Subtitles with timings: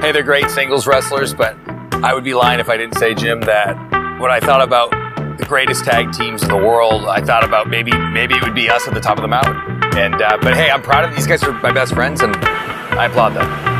[0.00, 1.54] Hey, they're great singles wrestlers, but
[2.02, 3.76] I would be lying if I didn't say, Jim, that
[4.18, 4.90] when I thought about
[5.36, 8.70] the greatest tag teams in the world, I thought about maybe maybe it would be
[8.70, 9.56] us at the top of the mountain.
[9.98, 11.42] And uh, but hey, I'm proud of these guys.
[11.42, 13.70] Are my best friends, and I applaud them.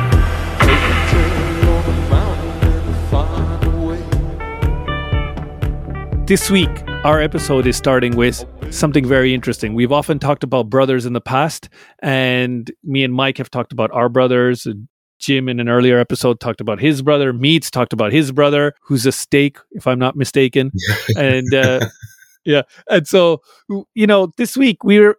[6.27, 6.71] This week,
[7.03, 9.73] our episode is starting with something very interesting.
[9.73, 13.91] We've often talked about brothers in the past, and me and Mike have talked about
[13.93, 14.67] our brothers.
[15.21, 17.33] Jim, in an earlier episode, talked about his brother.
[17.33, 20.73] Meats talked about his brother, who's a steak, if I'm not mistaken.
[21.17, 21.81] and uh,
[22.45, 23.43] yeah, and so
[23.95, 25.17] you know, this week we're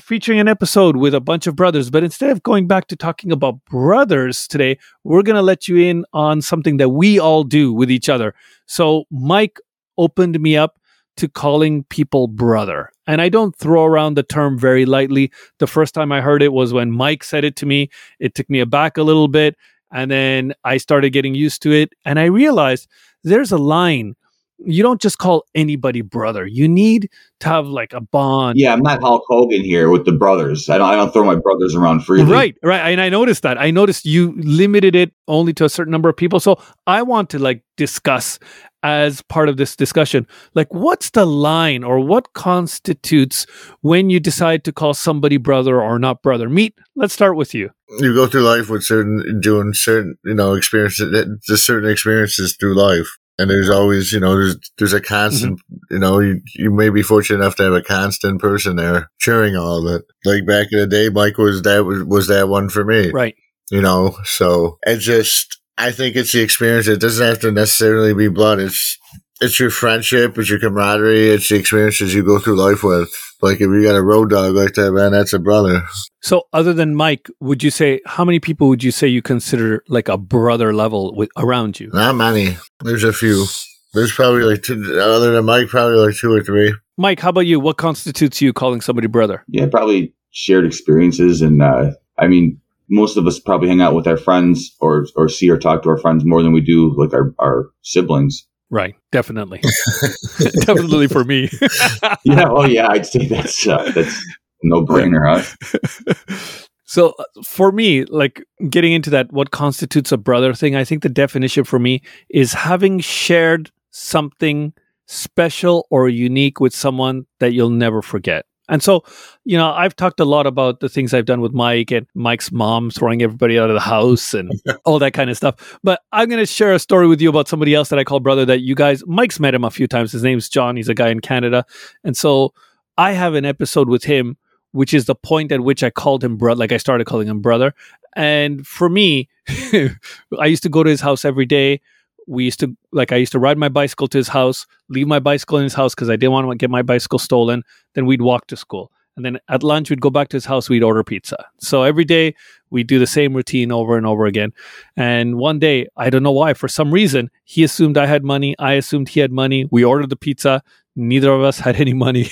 [0.00, 1.90] featuring an episode with a bunch of brothers.
[1.90, 5.76] But instead of going back to talking about brothers today, we're going to let you
[5.76, 8.34] in on something that we all do with each other.
[8.66, 9.58] So Mike
[9.98, 10.78] opened me up
[11.16, 12.90] to calling people brother.
[13.06, 15.30] And I don't throw around the term very lightly.
[15.58, 17.90] The first time I heard it was when Mike said it to me.
[18.18, 19.56] It took me aback a little bit.
[19.92, 21.92] And then I started getting used to it.
[22.04, 22.88] And I realized
[23.22, 24.16] there's a line.
[24.58, 26.46] You don't just call anybody brother.
[26.46, 28.56] You need to have like a bond.
[28.56, 30.70] Yeah, I'm not Hulk Hogan here with the brothers.
[30.70, 30.88] I don't.
[30.88, 32.30] I don't throw my brothers around freely.
[32.30, 32.92] Right, right.
[32.92, 33.60] And I noticed that.
[33.60, 36.40] I noticed you limited it only to a certain number of people.
[36.40, 38.38] So I want to like discuss
[38.84, 40.26] as part of this discussion.
[40.54, 43.46] Like what's the line or what constitutes
[43.80, 46.48] when you decide to call somebody brother or not brother?
[46.50, 47.70] Meet, let's start with you.
[47.98, 52.76] You go through life with certain doing certain you know experiences just certain experiences through
[52.76, 53.08] life.
[53.36, 55.94] And there's always you know there's there's a constant mm-hmm.
[55.94, 59.56] you know you, you may be fortunate enough to have a constant person there cheering
[59.56, 60.04] all of it.
[60.26, 63.10] Like back in the day mike was that was, was that one for me.
[63.10, 63.34] Right.
[63.70, 66.86] You know so it just I think it's the experience.
[66.86, 68.60] It doesn't have to necessarily be blood.
[68.60, 68.98] It's
[69.40, 73.12] it's your friendship, it's your camaraderie, it's the experiences you go through life with.
[73.42, 75.82] Like if you got a road dog like that, man, that's a brother.
[76.22, 79.82] So, other than Mike, would you say how many people would you say you consider
[79.88, 81.90] like a brother level with around you?
[81.92, 82.56] Not many.
[82.82, 83.44] There's a few.
[83.92, 86.74] There's probably like two, other than Mike, probably like two or three.
[86.96, 87.60] Mike, how about you?
[87.60, 89.44] What constitutes you calling somebody brother?
[89.48, 92.60] Yeah, probably shared experiences, and uh, I mean,
[92.94, 95.90] most of us probably hang out with our friends or or see or talk to
[95.90, 98.46] our friends more than we do like our, our siblings.
[98.70, 99.60] Right, definitely,
[100.60, 101.50] definitely for me.
[102.24, 104.24] yeah, well, yeah, I'd say that's uh, that's
[104.62, 106.36] no brainer, huh?
[106.86, 111.02] So uh, for me, like getting into that, what constitutes a brother thing, I think
[111.02, 114.74] the definition for me is having shared something
[115.06, 118.44] special or unique with someone that you'll never forget.
[118.68, 119.04] And so,
[119.44, 122.50] you know, I've talked a lot about the things I've done with Mike and Mike's
[122.50, 124.50] mom throwing everybody out of the house and
[124.84, 125.78] all that kind of stuff.
[125.82, 128.20] But I'm going to share a story with you about somebody else that I call
[128.20, 130.12] brother that you guys, Mike's met him a few times.
[130.12, 130.76] His name's John.
[130.76, 131.66] He's a guy in Canada.
[132.04, 132.54] And so
[132.96, 134.38] I have an episode with him,
[134.72, 137.40] which is the point at which I called him brother, like I started calling him
[137.40, 137.74] brother.
[138.16, 141.80] And for me, I used to go to his house every day
[142.26, 145.18] we used to like I used to ride my bicycle to his house, leave my
[145.18, 147.62] bicycle in his house because I didn't want to get my bicycle stolen.
[147.94, 148.90] Then we'd walk to school.
[149.16, 151.36] And then at lunch, we'd go back to his house, we'd order pizza.
[151.58, 152.34] So every day,
[152.70, 154.52] we do the same routine over and over again.
[154.96, 158.56] And one day, I don't know why, for some reason, he assumed I had money.
[158.58, 159.68] I assumed he had money.
[159.70, 160.62] We ordered the pizza.
[160.96, 162.30] Neither of us had any money.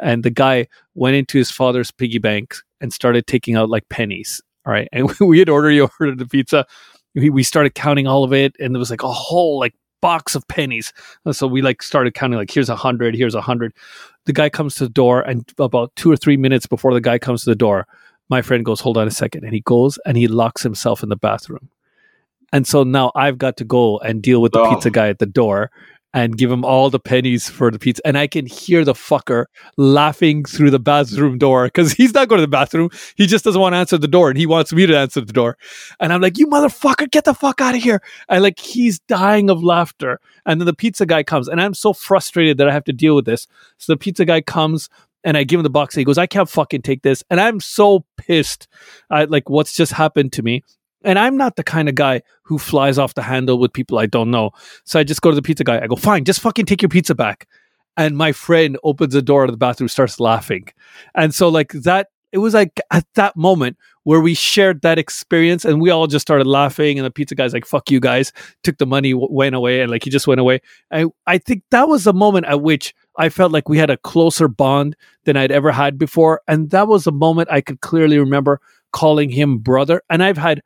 [0.00, 4.42] And the guy went into his father's piggy bank and started taking out like pennies.
[4.66, 4.88] All right.
[4.92, 6.66] And we had he ordered the pizza
[7.14, 10.34] we, we started counting all of it and there was like a whole like box
[10.34, 10.92] of pennies.
[11.24, 13.72] Uh, so we like started counting like here's a hundred, here's a hundred.
[14.26, 17.18] The guy comes to the door and about two or three minutes before the guy
[17.18, 17.86] comes to the door,
[18.28, 19.44] my friend goes, Hold on a second.
[19.44, 21.70] And he goes and he locks himself in the bathroom.
[22.52, 24.74] And so now I've got to go and deal with the oh.
[24.74, 25.70] pizza guy at the door
[26.14, 28.00] and give him all the pennies for the pizza.
[28.06, 32.38] And I can hear the fucker laughing through the bathroom door because he's not going
[32.38, 32.90] to the bathroom.
[33.16, 35.32] He just doesn't want to answer the door and he wants me to answer the
[35.32, 35.58] door.
[35.98, 38.00] And I'm like, you motherfucker, get the fuck out of here.
[38.28, 40.20] And like, he's dying of laughter.
[40.46, 43.16] And then the pizza guy comes and I'm so frustrated that I have to deal
[43.16, 43.48] with this.
[43.78, 44.88] So the pizza guy comes
[45.24, 45.96] and I give him the box.
[45.96, 47.24] And he goes, I can't fucking take this.
[47.28, 48.68] And I'm so pissed
[49.10, 50.62] at like what's just happened to me.
[51.04, 54.06] And I'm not the kind of guy who flies off the handle with people I
[54.06, 54.50] don't know.
[54.84, 55.80] So I just go to the pizza guy.
[55.80, 57.46] I go, fine, just fucking take your pizza back.
[57.96, 60.66] And my friend opens the door of the bathroom, starts laughing.
[61.14, 65.64] And so, like, that, it was like at that moment where we shared that experience
[65.64, 66.98] and we all just started laughing.
[66.98, 68.32] And the pizza guy's like, fuck you guys,
[68.64, 69.80] took the money, went away.
[69.80, 70.60] And like, he just went away.
[70.90, 73.96] And I think that was a moment at which I felt like we had a
[73.98, 76.40] closer bond than I'd ever had before.
[76.48, 78.60] And that was a moment I could clearly remember
[78.92, 80.02] calling him brother.
[80.10, 80.62] And I've had,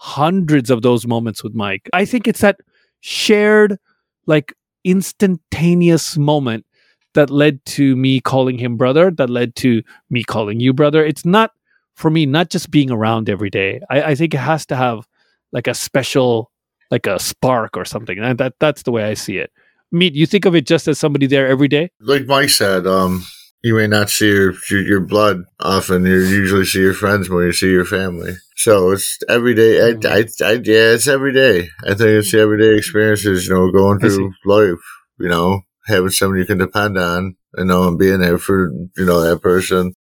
[0.00, 1.88] hundreds of those moments with Mike.
[1.92, 2.58] I think it's that
[3.00, 3.78] shared,
[4.26, 6.64] like instantaneous moment
[7.12, 11.04] that led to me calling him brother, that led to me calling you brother.
[11.04, 11.52] It's not
[11.96, 13.82] for me, not just being around every day.
[13.90, 15.06] I, I think it has to have
[15.52, 16.50] like a special
[16.90, 18.18] like a spark or something.
[18.18, 19.52] And that that's the way I see it.
[19.92, 21.90] Meet, you think of it just as somebody there every day?
[22.00, 23.24] Like Mike said, um,
[23.62, 26.06] you may not see your, your, your blood often.
[26.06, 27.44] You usually see your friends more.
[27.44, 28.34] You see your family.
[28.56, 29.80] So it's every day.
[29.80, 30.06] I, mm.
[30.06, 31.68] I, I, yeah, it's every day.
[31.84, 33.46] I think it's the everyday experiences.
[33.46, 34.80] You know, going through life.
[35.18, 37.36] You know, having someone you can depend on.
[37.56, 39.94] You know, and being there for you know that person.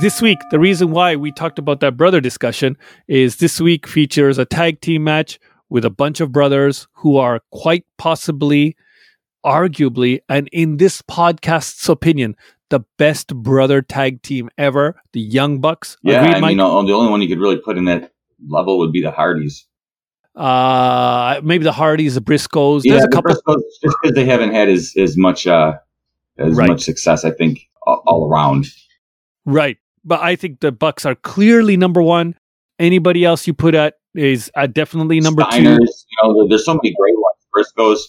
[0.00, 2.76] This week, the reason why we talked about that brother discussion
[3.08, 5.38] is this week features a tag team match
[5.70, 8.76] with a bunch of brothers who are quite possibly,
[9.44, 12.36] arguably, and in this podcast's opinion,
[12.68, 15.96] the best brother tag team ever, the Young Bucks.
[16.02, 18.12] Yeah, Agreed, I mean, uh, the only one you could really put in that
[18.48, 19.66] level would be the Hardys.
[20.34, 22.82] Uh, maybe the Hardys, the Briscoes.
[22.84, 23.34] There's yeah, a couple.
[23.34, 25.78] Briscoes, just because they haven't had as as much uh
[26.36, 26.68] as right.
[26.68, 28.66] much success, I think, all, all around.
[29.46, 32.36] Right but I think the Bucks are clearly number one.
[32.78, 35.84] Anybody else you put at is uh, definitely number Steiners, two.
[36.22, 37.36] You know, there's so many great ones.
[37.54, 38.00] Briscoes.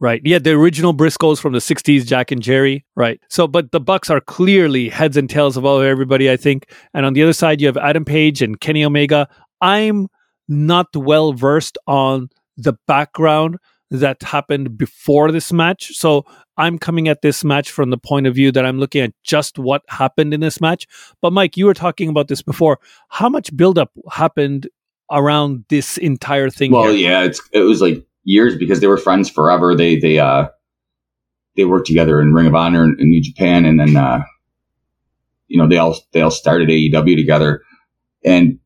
[0.00, 0.20] Right.
[0.24, 2.84] Yeah, the original Briscoes from the '60s, Jack and Jerry.
[2.96, 3.20] Right.
[3.30, 6.70] So, but the Bucks are clearly heads and tails of all everybody, I think.
[6.92, 9.28] And on the other side, you have Adam Page and Kenny Omega.
[9.60, 10.08] I'm
[10.48, 13.58] not well versed on the background
[13.90, 15.92] that happened before this match.
[15.94, 16.24] So
[16.56, 19.58] I'm coming at this match from the point of view that I'm looking at just
[19.58, 20.86] what happened in this match.
[21.20, 22.78] But Mike, you were talking about this before.
[23.08, 24.68] How much buildup happened
[25.10, 26.72] around this entire thing?
[26.72, 27.10] Well, here?
[27.10, 29.74] yeah, it's it was like years because they were friends forever.
[29.74, 30.48] They they uh
[31.56, 34.22] they worked together in Ring of Honor in, in New Japan, and then uh
[35.48, 37.62] you know they all they all started AEW together,
[38.24, 38.58] and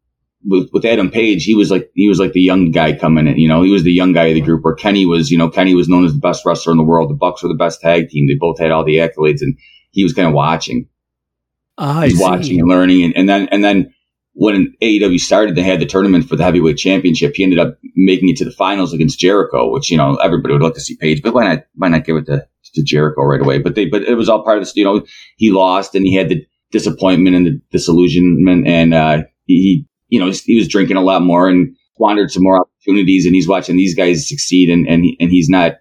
[0.48, 3.38] with, with Adam Page, he was like he was like the young guy coming in.
[3.38, 4.64] You know, he was the young guy of the group.
[4.64, 7.10] Where Kenny was, you know, Kenny was known as the best wrestler in the world.
[7.10, 8.26] The Bucks were the best tag team.
[8.26, 9.58] They both had all the accolades, and
[9.90, 10.88] he was kind of watching.
[11.76, 13.94] Ah, He's watching and learning, and, and then and then
[14.32, 17.34] when AEW started, they had the tournament for the heavyweight championship.
[17.34, 20.62] He ended up making it to the finals against Jericho, which you know everybody would
[20.62, 23.40] like to see Page, but why not why not give it to, to Jericho right
[23.40, 23.58] away?
[23.58, 24.74] But they but it was all part of this.
[24.76, 25.04] You know,
[25.36, 30.30] he lost, and he had the disappointment and the disillusionment, and uh, he you know,
[30.30, 33.26] he was drinking a lot more and squandered some more opportunities.
[33.26, 35.72] And he's watching these guys succeed, and and he, and he's not,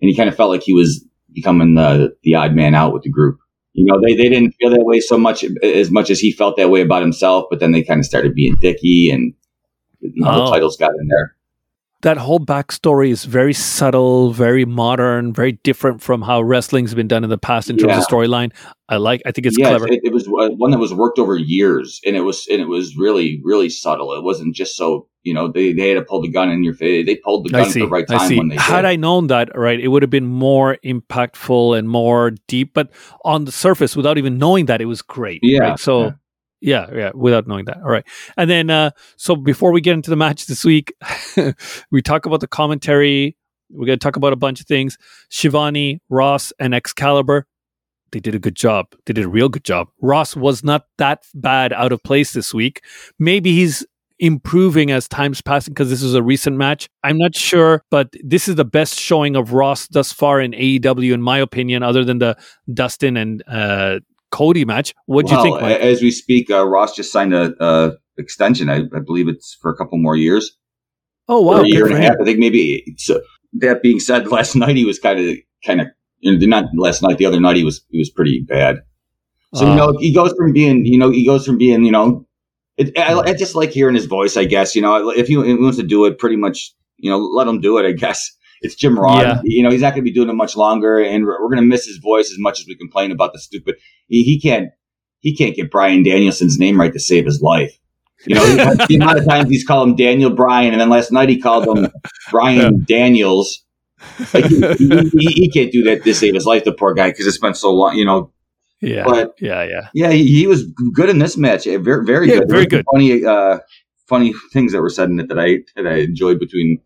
[0.00, 3.02] and he kind of felt like he was becoming the the odd man out with
[3.02, 3.38] the group.
[3.72, 6.56] You know, they, they didn't feel that way so much as much as he felt
[6.56, 9.34] that way about himself, but then they kind of started being dicky and
[10.00, 10.44] you know, oh.
[10.44, 11.34] the titles got in there
[12.04, 17.24] that whole backstory is very subtle, very modern, very different from how wrestling's been done
[17.24, 17.98] in the past in terms yeah.
[17.98, 18.52] of storyline.
[18.90, 19.22] I like.
[19.24, 19.88] I think it's yeah, clever.
[19.88, 22.68] It, it, was uh, one that was worked over years, and it was and it
[22.68, 24.12] was really really subtle.
[24.12, 26.74] It wasn't just so you know they, they had to pull the gun in your
[26.74, 27.06] face.
[27.06, 28.38] They pulled the gun at the right time I see.
[28.38, 28.84] when they had did.
[28.84, 32.74] I known that right, it would have been more impactful and more deep.
[32.74, 32.90] But
[33.24, 35.40] on the surface, without even knowing that, it was great.
[35.42, 35.60] Yeah.
[35.60, 35.78] Right?
[35.78, 36.04] So.
[36.04, 36.10] Yeah
[36.64, 37.76] yeah, yeah, without knowing that.
[37.76, 38.06] All right.
[38.38, 40.94] And then, uh, so before we get into the match this week,
[41.90, 43.36] we talk about the commentary.
[43.68, 44.96] We're going to talk about a bunch of things.
[45.28, 47.46] Schiavone, Ross, and Excalibur,
[48.12, 48.86] they did a good job.
[49.04, 49.88] They did a real good job.
[50.00, 52.82] Ross was not that bad out of place this week.
[53.18, 53.84] Maybe he's
[54.18, 56.88] improving as time's passing because this is a recent match.
[57.02, 61.12] I'm not sure, but this is the best showing of Ross thus far in AEW,
[61.12, 62.38] in my opinion, other than the
[62.72, 63.98] Dustin and uh,
[64.34, 64.94] Cody match.
[65.06, 65.62] What do well, you think?
[65.62, 65.80] Mike?
[65.80, 68.68] As we speak, uh, Ross just signed a, a extension.
[68.68, 70.56] I, I, believe it's for a couple more years.
[71.28, 72.16] Oh wow, a year and a half.
[72.20, 72.84] I think maybe.
[72.98, 73.20] So
[73.54, 75.86] that being said, last night he was kind of kind of
[76.18, 77.18] you know, not last night.
[77.18, 78.78] The other night he was he was pretty bad.
[79.54, 81.92] So uh, you know he goes from being you know he goes from being you
[81.92, 82.26] know
[82.76, 84.36] it, I, I, just like hearing his voice.
[84.36, 87.18] I guess you know if he, he wants to do it, pretty much you know
[87.18, 87.86] let him do it.
[87.86, 88.30] I guess
[88.64, 89.22] it's Jim Ross.
[89.22, 89.40] Yeah.
[89.44, 91.60] You know, he's not going to be doing it much longer, and we're, we're going
[91.60, 93.76] to miss his voice as much as we complain about the stupid.
[94.08, 94.70] He, he can't
[95.20, 97.78] he can't get Bryan Danielson's name right to save his life.
[98.26, 98.44] You know,
[98.88, 101.66] the amount of times he's called him Daniel Bryan, and then last night he called
[101.68, 101.88] him
[102.30, 102.84] Brian.
[102.88, 103.60] Daniels.
[104.32, 107.26] Like he, he, he, can't do that to save his life, the poor guy, because
[107.26, 107.96] it's been so long.
[107.96, 108.32] You know.
[108.80, 109.04] Yeah.
[109.04, 110.10] But yeah, yeah, yeah.
[110.10, 111.64] He, he was good in this match.
[111.64, 112.50] Very, very yeah, good.
[112.50, 112.84] Very good.
[112.92, 113.60] Funny, uh,
[114.06, 116.80] funny things that were said in it that I that I enjoyed between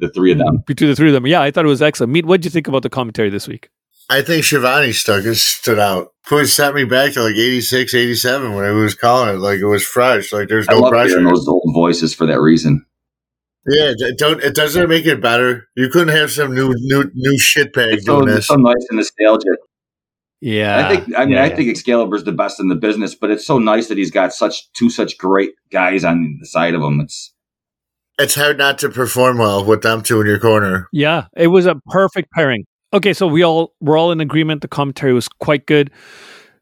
[0.00, 0.58] the three of them.
[0.58, 1.26] Mm, between the three of them.
[1.26, 2.12] Yeah, I thought it was excellent.
[2.12, 3.70] Meet, what did you think about the commentary this week?
[4.08, 6.08] I think Schiavone stuck it stood out.
[6.30, 9.38] It sent me back to like 86, 87 when I was calling it.
[9.38, 10.32] Like it was fresh.
[10.32, 11.22] Like there's no I love pressure.
[11.22, 12.84] those old voices for that reason.
[13.68, 15.68] Yeah, it don't it doesn't make it better.
[15.76, 18.46] You couldn't have some new new new shitbag so, doing this.
[18.46, 19.58] So nice and nostalgic.
[20.40, 20.88] Yeah.
[20.88, 21.56] I think I mean Yeah, I yeah.
[21.56, 24.72] think Excalibur's the best in the business, but it's so nice that he's got such
[24.72, 27.00] two such great guys on the side of him.
[27.00, 27.34] It's
[28.20, 30.88] It's hard not to perform well with them two in your corner.
[30.92, 32.66] Yeah, it was a perfect pairing.
[32.92, 34.60] Okay, so we all we're all in agreement.
[34.60, 35.90] The commentary was quite good.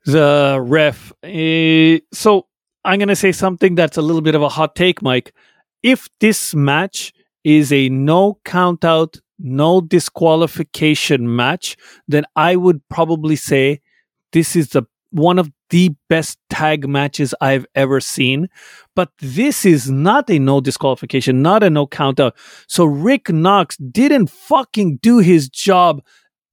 [0.04, 1.12] The ref.
[1.24, 2.46] eh, so
[2.84, 5.34] I'm gonna say something that's a little bit of a hot take, Mike.
[5.82, 7.12] If this match
[7.42, 13.80] is a no count out, no disqualification match, then I would probably say
[14.32, 18.48] this is the one of the best tag matches I've ever seen.
[18.94, 22.37] But this is not a no disqualification, not a no count out.
[22.66, 26.02] So Rick Knox didn't fucking do his job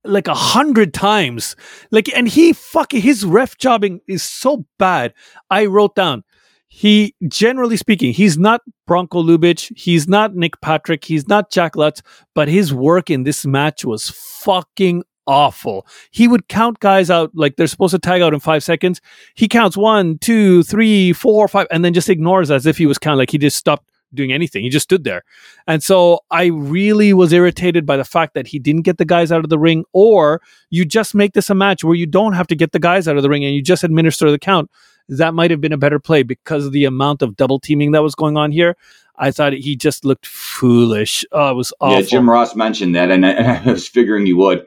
[0.03, 1.55] like a hundred times.
[1.91, 5.13] Like, and he fucking his ref jobbing is so bad.
[5.50, 6.24] I wrote down.
[6.67, 12.01] He generally speaking, he's not Bronko Lubich, he's not Nick Patrick, he's not Jack Lotz,
[12.34, 15.88] but his work in this match was fucking awful.
[16.12, 19.01] He would count guys out like they're supposed to tag out in five seconds.
[19.36, 22.98] He counts one, two, three, four, five, and then just ignores as if he was
[22.98, 24.63] counting like he just stopped doing anything.
[24.63, 25.24] He just stood there.
[25.67, 29.32] And so I really was irritated by the fact that he didn't get the guys
[29.32, 32.48] out of the ring, or you just make this a match where you don't have
[32.48, 34.70] to get the guys out of the ring and you just administer the count.
[35.08, 38.01] That might have been a better play because of the amount of double teaming that
[38.01, 38.75] was going on here.
[39.17, 41.24] I thought he just looked foolish.
[41.32, 42.01] Oh, it was awful.
[42.01, 42.05] yeah.
[42.05, 44.65] Jim Ross mentioned that, and I, and I was figuring you would.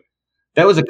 [0.59, 0.83] That was a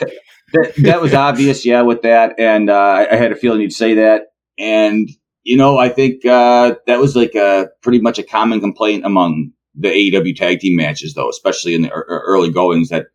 [0.54, 3.94] that, that was obvious, yeah, with that, and uh, I- had a feeling you'd say
[3.94, 4.22] that,
[4.58, 5.08] and
[5.44, 9.50] you know, I think uh, that was like a pretty much a common complaint among
[9.75, 13.06] the AEW tag team matches, though, especially in the ear- ear- early goings that.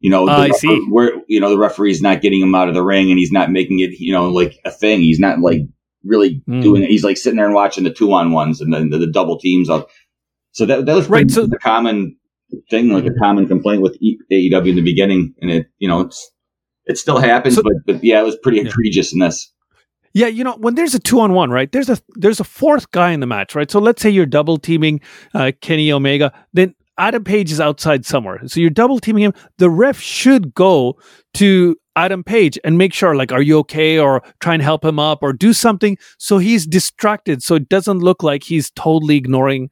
[0.00, 0.78] You know, the I see.
[0.88, 3.50] where you know the referee's not getting him out of the ring, and he's not
[3.50, 5.00] making it, you know, like a thing.
[5.00, 5.62] He's not like
[6.04, 6.62] really Mm.
[6.62, 6.88] doing it.
[6.90, 9.40] He's like sitting there and watching the two on ones and then the, the double
[9.40, 9.88] teams up.
[10.52, 12.16] So that that was Right, pretty so- a common
[12.70, 13.96] thing, like a common complaint with
[14.32, 16.30] AEW in the beginning, and it you know it's
[16.86, 18.68] it still happens, So- but but yeah, it was pretty Yeah.
[18.68, 19.52] egregious in this.
[20.14, 21.70] Yeah, you know, when there's a two on one, right?
[21.70, 23.70] There's a there's a fourth guy in the match, right?
[23.70, 25.00] So let's say you're double teaming
[25.34, 28.40] uh, Kenny Omega, then Adam Page is outside somewhere.
[28.46, 29.34] So you're double teaming him.
[29.58, 30.98] The ref should go
[31.34, 33.98] to Adam Page and make sure, like, are you okay?
[33.98, 37.98] Or try and help him up or do something so he's distracted so it doesn't
[37.98, 39.68] look like he's totally ignoring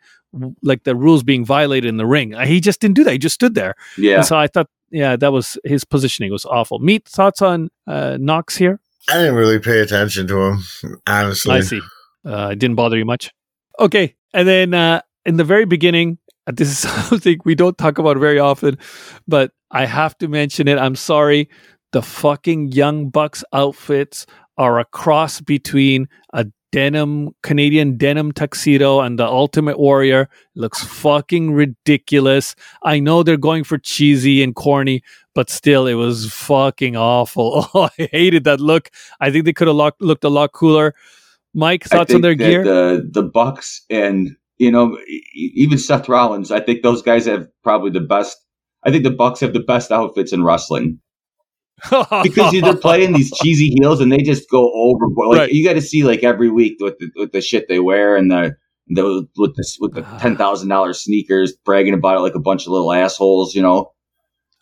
[0.63, 2.35] like the rules being violated in the ring.
[2.35, 3.13] Uh, He just didn't do that.
[3.13, 3.75] He just stood there.
[3.97, 6.79] Yeah, And so I thought, yeah, that was his positioning was awful.
[6.79, 8.81] Meet thoughts on uh, Knox here?
[9.09, 10.59] I didn't really pay attention to him,
[11.07, 11.55] honestly.
[11.55, 11.81] I see.
[12.25, 13.31] Uh, it didn't bother you much.
[13.79, 14.15] Okay.
[14.35, 16.79] And then uh, in the very beginning, uh, this is
[17.09, 18.79] something we don't talk about very often,
[19.29, 20.79] but I have to mention it.
[20.79, 21.49] I'm sorry.
[21.93, 24.27] The fucking Young Bucks outfits
[24.59, 30.29] are a cross between a denim, Canadian denim tuxedo and the Ultimate Warrior.
[30.55, 32.55] Looks fucking ridiculous.
[32.83, 35.03] I know they're going for cheesy and corny,
[35.35, 37.67] but still, it was fucking awful.
[37.75, 38.91] Oh, I hated that look.
[39.21, 40.95] I think they could have looked a lot cooler.
[41.55, 42.65] Mike, thoughts on their that gear?
[42.65, 44.99] The the Bucks and you know
[45.35, 48.37] even Seth Rollins, I think those guys have probably the best.
[48.85, 51.01] I think the Bucks have the best outfits in wrestling
[52.23, 55.29] because they're playing these cheesy heels and they just go overboard.
[55.29, 55.53] Like Right.
[55.53, 58.31] you got to see like every week with the, with the shit they wear and
[58.31, 58.57] the
[58.89, 62.63] the with the with the ten thousand dollars sneakers, bragging about it like a bunch
[62.67, 63.55] of little assholes.
[63.55, 63.93] You know,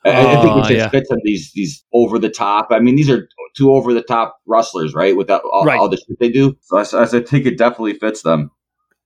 [0.04, 0.88] I, I think Oh, it just yeah.
[0.90, 2.68] fits on these these over the top.
[2.70, 5.16] I mean, these are two over the top wrestlers, right?
[5.16, 5.78] Without all, Right.
[5.78, 8.50] all the shit they do, so I, so I think it definitely fits them.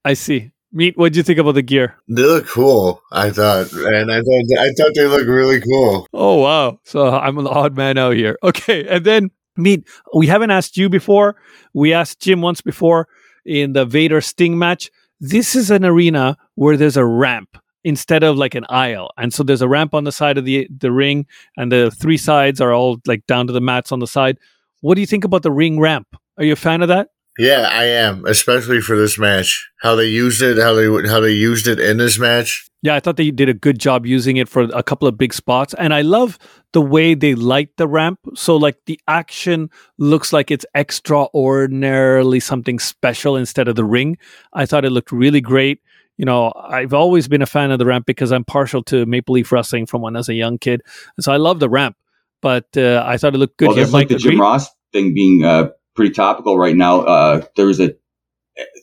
[0.03, 0.51] I see.
[0.71, 1.95] Meet, what do you think about the gear?
[2.07, 6.07] They look cool, I thought, and I thought I thought they looked really cool.
[6.13, 6.79] Oh, wow.
[6.83, 8.37] So I'm an odd man out here.
[8.43, 8.87] Okay.
[8.87, 11.35] And then, Meet, we haven't asked you before.
[11.73, 13.07] We asked Jim once before
[13.45, 14.91] in the Vader Sting match.
[15.19, 19.09] This is an arena where there's a ramp instead of like an aisle.
[19.17, 21.25] And so there's a ramp on the side of the, the ring,
[21.57, 24.37] and the three sides are all like down to the mats on the side.
[24.81, 26.07] What do you think about the ring ramp?
[26.37, 27.09] Are you a fan of that?
[27.39, 29.69] Yeah, I am, especially for this match.
[29.81, 32.69] How they used it, how they how they used it in this match.
[32.81, 35.33] Yeah, I thought they did a good job using it for a couple of big
[35.33, 35.73] spots.
[35.77, 36.37] And I love
[36.73, 38.19] the way they light the ramp.
[38.35, 44.17] So, like, the action looks like it's extraordinarily something special instead of the ring.
[44.53, 45.81] I thought it looked really great.
[46.17, 49.35] You know, I've always been a fan of the ramp because I'm partial to Maple
[49.35, 50.81] Leaf Wrestling from when I was a young kid.
[51.15, 51.95] And so I love the ramp.
[52.41, 53.85] But uh, I thought it looked good well, here.
[53.85, 54.39] that's like Mike, the Jim?
[54.39, 57.01] Ross thing being uh, pretty topical right now.
[57.01, 57.95] Uh, there was a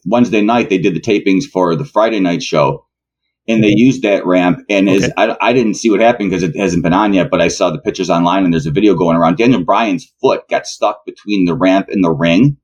[0.05, 2.87] Wednesday night they did the tapings for the Friday night show,
[3.49, 4.61] and they used that ramp.
[4.69, 7.41] And as I, I didn't see what happened because it hasn't been on yet, but
[7.41, 9.37] I saw the pictures online, and there's a video going around.
[9.37, 12.57] Daniel Bryan's foot got stuck between the ramp and the ring,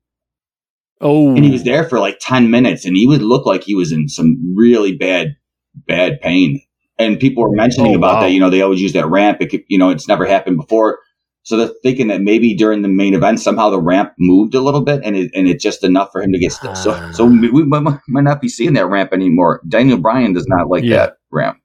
[1.01, 3.75] Oh, and he was there for like ten minutes, and he would look like he
[3.75, 5.35] was in some really bad,
[5.75, 6.61] bad pain.
[6.99, 8.21] And people were mentioning Oh, about wow.
[8.21, 8.31] that.
[8.31, 9.39] You know, they always use that ramp.
[9.41, 10.99] It could, you know, it's never happened before.
[11.45, 14.81] So they're thinking that maybe during the main event somehow the ramp moved a little
[14.81, 16.77] bit and it, and it's just enough for him to get stuck.
[16.77, 17.11] So ah.
[17.11, 19.61] so we might, might not be seeing that ramp anymore.
[19.67, 20.97] Daniel Bryan does not like Yeah.
[20.97, 21.57] that ramp.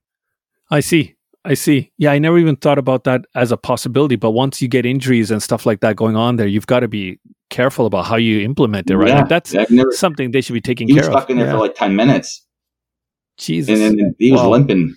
[0.70, 1.14] I see.
[1.44, 1.92] I see.
[1.96, 4.16] Yeah, I never even thought about that as a possibility.
[4.16, 6.88] But once you get injuries and stuff like that going on there, you've got to
[6.88, 9.08] be careful about how you implement it, right?
[9.08, 9.92] Yeah, Like that's never.
[9.92, 11.04] something they should be taking care of.
[11.04, 11.52] He was stuck in there Yeah.
[11.52, 12.44] for like ten minutes,
[13.38, 13.80] Jesus.
[13.80, 14.50] and then he was Wow.
[14.50, 14.94] limping,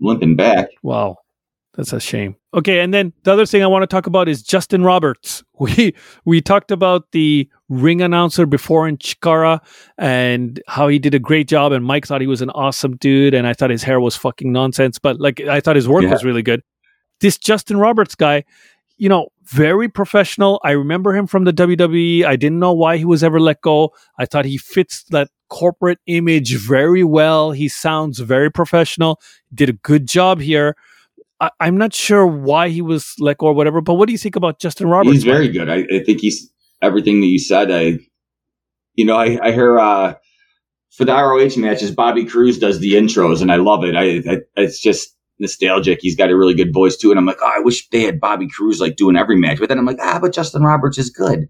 [0.00, 0.70] limping back.
[0.82, 1.18] Wow.
[1.76, 2.36] That's a shame.
[2.54, 5.42] Okay, and then the other thing I want to talk about is Justin Roberts.
[5.58, 5.94] We
[6.26, 9.60] we talked about the ring announcer before in Chikara
[9.96, 13.32] and how he did a great job and Mike thought he was an awesome dude
[13.32, 16.10] and I thought his hair was fucking nonsense, but like I thought his work Yeah.
[16.10, 16.60] was really good.
[17.20, 18.44] This Justin Roberts guy,
[18.98, 20.60] you know, very professional.
[20.62, 22.24] I remember him from the WWE.
[22.26, 23.94] I didn't know why he was ever let go.
[24.18, 27.52] I thought he fits that corporate image very well.
[27.52, 29.20] He sounds very professional.
[29.54, 30.76] Did a good job here.
[31.40, 34.18] I, I'm not sure why he was let go or whatever, but what do you
[34.18, 35.12] think about Justin Roberts?
[35.12, 35.68] he's very good.
[35.68, 36.50] I, I think he's
[36.80, 37.70] everything that you said.
[37.70, 37.98] I,
[38.94, 40.14] you know, I, I hear uh,
[40.96, 43.94] for the ROH matches, Bobby Cruz does the intros, and I love it.
[43.94, 45.98] I, I it's just nostalgic.
[46.00, 48.18] He's got a really good voice too, and I'm like, oh, I wish they had
[48.20, 49.58] Bobby Cruz like doing every match.
[49.58, 51.48] But then I'm like, ah, but Justin Roberts is good.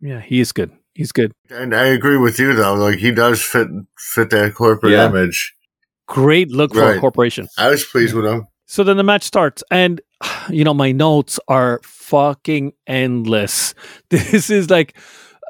[0.00, 0.70] Yeah, he is good.
[0.92, 1.32] He's good.
[1.48, 2.74] And I agree with you though.
[2.74, 5.08] Like he does fit fit that corporate Yeah.
[5.08, 5.54] image.
[6.06, 7.48] Great look for a corporation.
[7.56, 8.46] I was pleased with him.
[8.66, 10.00] So then the match starts, and
[10.48, 13.74] you know my notes are fucking endless.
[14.10, 14.96] This is like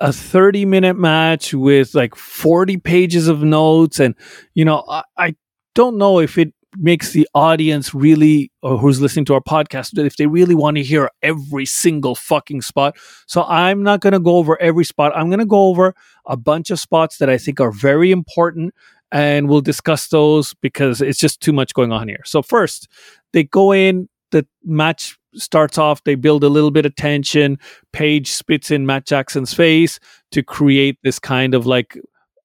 [0.00, 4.14] a thirty-minute match with like forty pages of notes, and
[4.54, 5.35] you know I, I
[5.75, 10.16] don't know if it makes the audience really, or who's listening to our podcast, if
[10.16, 12.97] they really want to hear every single fucking spot.
[13.26, 15.12] So I'm not going to go over every spot.
[15.14, 15.94] I'm going to go over
[16.26, 18.75] a bunch of spots that I think are very important
[19.13, 22.23] and we'll discuss those because it's just too much going on here.
[22.25, 22.89] So first,
[23.33, 27.59] they go in, the match starts off, they build a little bit of tension.
[27.93, 29.99] Page spits in Matt Jackson's face
[30.33, 31.99] to create this kind of like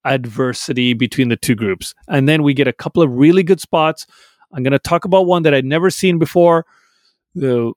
[0.05, 1.93] adversity between the two groups.
[2.07, 4.05] And then we get a couple of really good spots.
[4.53, 6.65] I'm going to talk about one that I'd never seen before.
[7.35, 7.73] The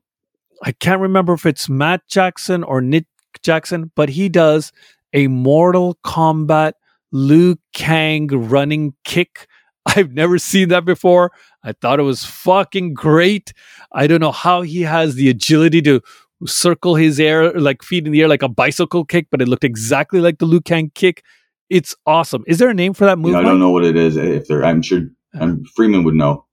[0.65, 3.07] I can't remember if it's Matt Jackson or Nick
[3.43, 4.73] Jackson, but he does
[5.13, 6.75] a Mortal Kombat
[7.13, 9.47] Liu Kang running kick.
[9.87, 11.33] I've never seen that before.
[11.63, 13.53] I thought it was fucking great.
[13.93, 16.01] I don't know how he has the agility to
[16.47, 19.65] circle his air, like feet in the air, like a bicycle kick, but it looked
[19.65, 21.23] exactly like the Liu Kang kick.
[21.71, 22.45] It's awesome.
[22.47, 24.17] Is there a name for that know, I don't know what it is.
[24.17, 25.03] If they're, I'm sure
[25.39, 26.47] um, Freeman would know.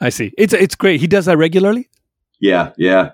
[0.00, 0.32] I see.
[0.38, 1.00] It's it's great.
[1.00, 1.90] He does that regularly.
[2.40, 3.10] Yeah, yeah.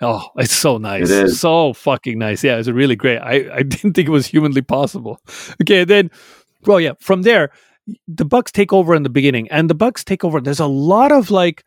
[0.00, 1.10] Oh, it's so nice.
[1.10, 1.40] It is.
[1.40, 2.42] So fucking nice.
[2.42, 3.18] Yeah, it's really great.
[3.18, 5.20] I, I didn't think it was humanly possible.
[5.62, 6.10] Okay, then
[6.66, 7.50] well, yeah, from there,
[8.08, 9.48] the Bucks take over in the beginning.
[9.50, 10.40] And the Bucks take over.
[10.40, 11.64] There's a lot of like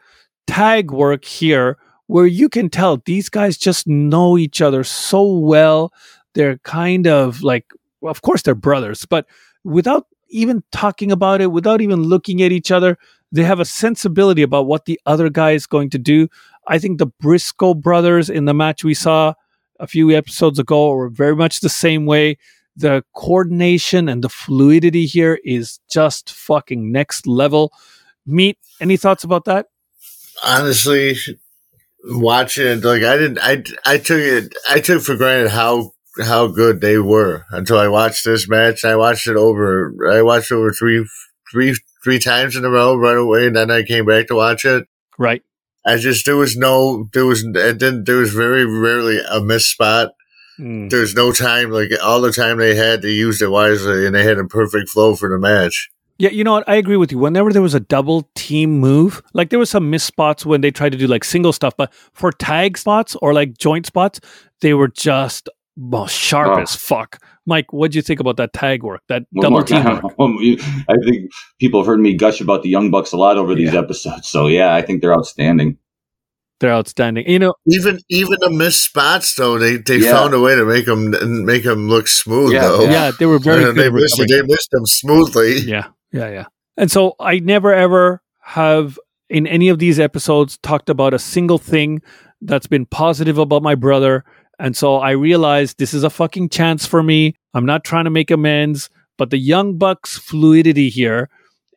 [0.48, 5.94] tag work here where you can tell these guys just know each other so well.
[6.34, 7.66] They're kind of like
[8.02, 9.26] well, of course they're brothers, but
[9.64, 12.98] without even talking about it, without even looking at each other,
[13.32, 16.28] they have a sensibility about what the other guy is going to do.
[16.68, 19.34] I think the Briscoe brothers in the match we saw
[19.80, 22.38] a few episodes ago were very much the same way.
[22.76, 27.72] The coordination and the fluidity here is just fucking next level.
[28.26, 29.68] Meet any thoughts about that?
[30.44, 31.16] Honestly,
[32.04, 36.48] watching it, like I didn't, I, I took it, I took for granted how how
[36.48, 38.84] good they were until I watched this match.
[38.84, 41.08] I watched it over, I watched it over three,
[41.52, 44.66] three, three times in a row right away, and then I came back to watch
[44.66, 44.88] it.
[45.18, 45.44] Right.
[45.86, 49.72] I just there was no, there was, it didn't, there was very rarely a missed
[49.72, 50.12] spot.
[50.60, 50.90] Mm.
[50.90, 54.24] There's no time, like all the time they had, they used it wisely, and they
[54.24, 55.90] had a perfect flow for the match.
[56.20, 56.68] Yeah, you know what?
[56.68, 57.20] I agree with you.
[57.20, 60.72] Whenever there was a double team move, like there was some missed spots when they
[60.72, 64.20] tried to do like single stuff, but for tag spots or like joint spots,
[64.62, 66.62] they were just well, sharp Oh.
[66.62, 67.20] as fuck.
[67.48, 69.02] Mike, what do you think about that tag work?
[69.08, 70.04] That One double more team work?
[70.90, 73.74] I think people have heard me gush about the Young Bucks a lot over these
[73.74, 73.80] Yeah.
[73.80, 74.28] episodes.
[74.30, 75.78] So yeah, I think they're outstanding.
[76.60, 77.28] They're outstanding.
[77.30, 80.12] You know, Even even the missed spots though, they, they Yeah.
[80.12, 82.84] found a way to make them make them look smooth Yeah, though.
[82.84, 83.76] yeah, they were very good.
[83.76, 85.60] they at missed they missed them smoothly.
[85.60, 86.46] Yeah, yeah, yeah.
[86.76, 91.58] And so I never ever have in any of these episodes talked about a single
[91.60, 92.02] thing
[92.42, 94.24] that's been positive about my brother.
[94.60, 97.36] And so I realized this is a fucking chance for me.
[97.54, 101.30] I'm not trying to make amends, but the Young Bucks fluidity here,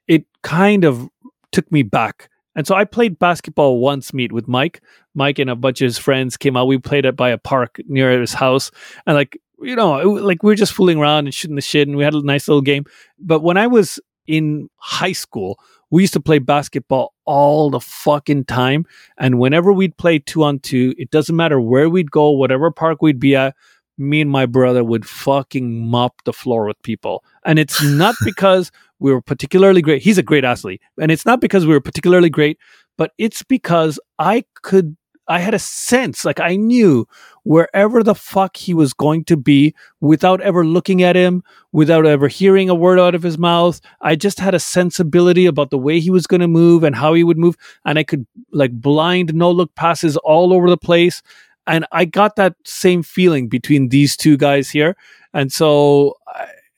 [0.09, 1.09] it kind of
[1.53, 2.29] took me back.
[2.57, 4.83] And so I played basketball once meet with Mike.
[5.15, 6.67] Mike and a bunch of his friends came out.
[6.67, 8.71] We played it by a park near his house.
[9.07, 11.87] And like, you know, it- like we were just fooling around and shooting the shit
[11.87, 12.85] and we had a nice little game.
[13.19, 15.59] But when I was in high school,
[15.91, 18.85] we used to play basketball all the fucking time.
[19.17, 23.01] And whenever we'd play two on two, it doesn't matter where we'd go, whatever park
[23.01, 23.55] we'd be at,
[23.97, 27.23] me and my brother would fucking mop the floor with people.
[27.45, 30.03] And it's not because we were particularly great.
[30.03, 30.83] He's a great athlete.
[31.01, 32.59] And it's not because we were particularly great,
[32.99, 34.97] but it's because I could
[35.31, 37.07] I had a sense, like I knew
[37.45, 42.27] wherever the fuck he was going to be without ever looking at him, without ever
[42.27, 43.81] hearing a word out of his mouth.
[44.01, 47.15] I just had a sensibility about the way he was going to move and how
[47.15, 47.57] he would move.
[47.85, 51.23] And I could like blind no look passes all over the place.
[51.65, 54.97] And I got that same feeling between these two guys here.
[55.33, 56.17] And so,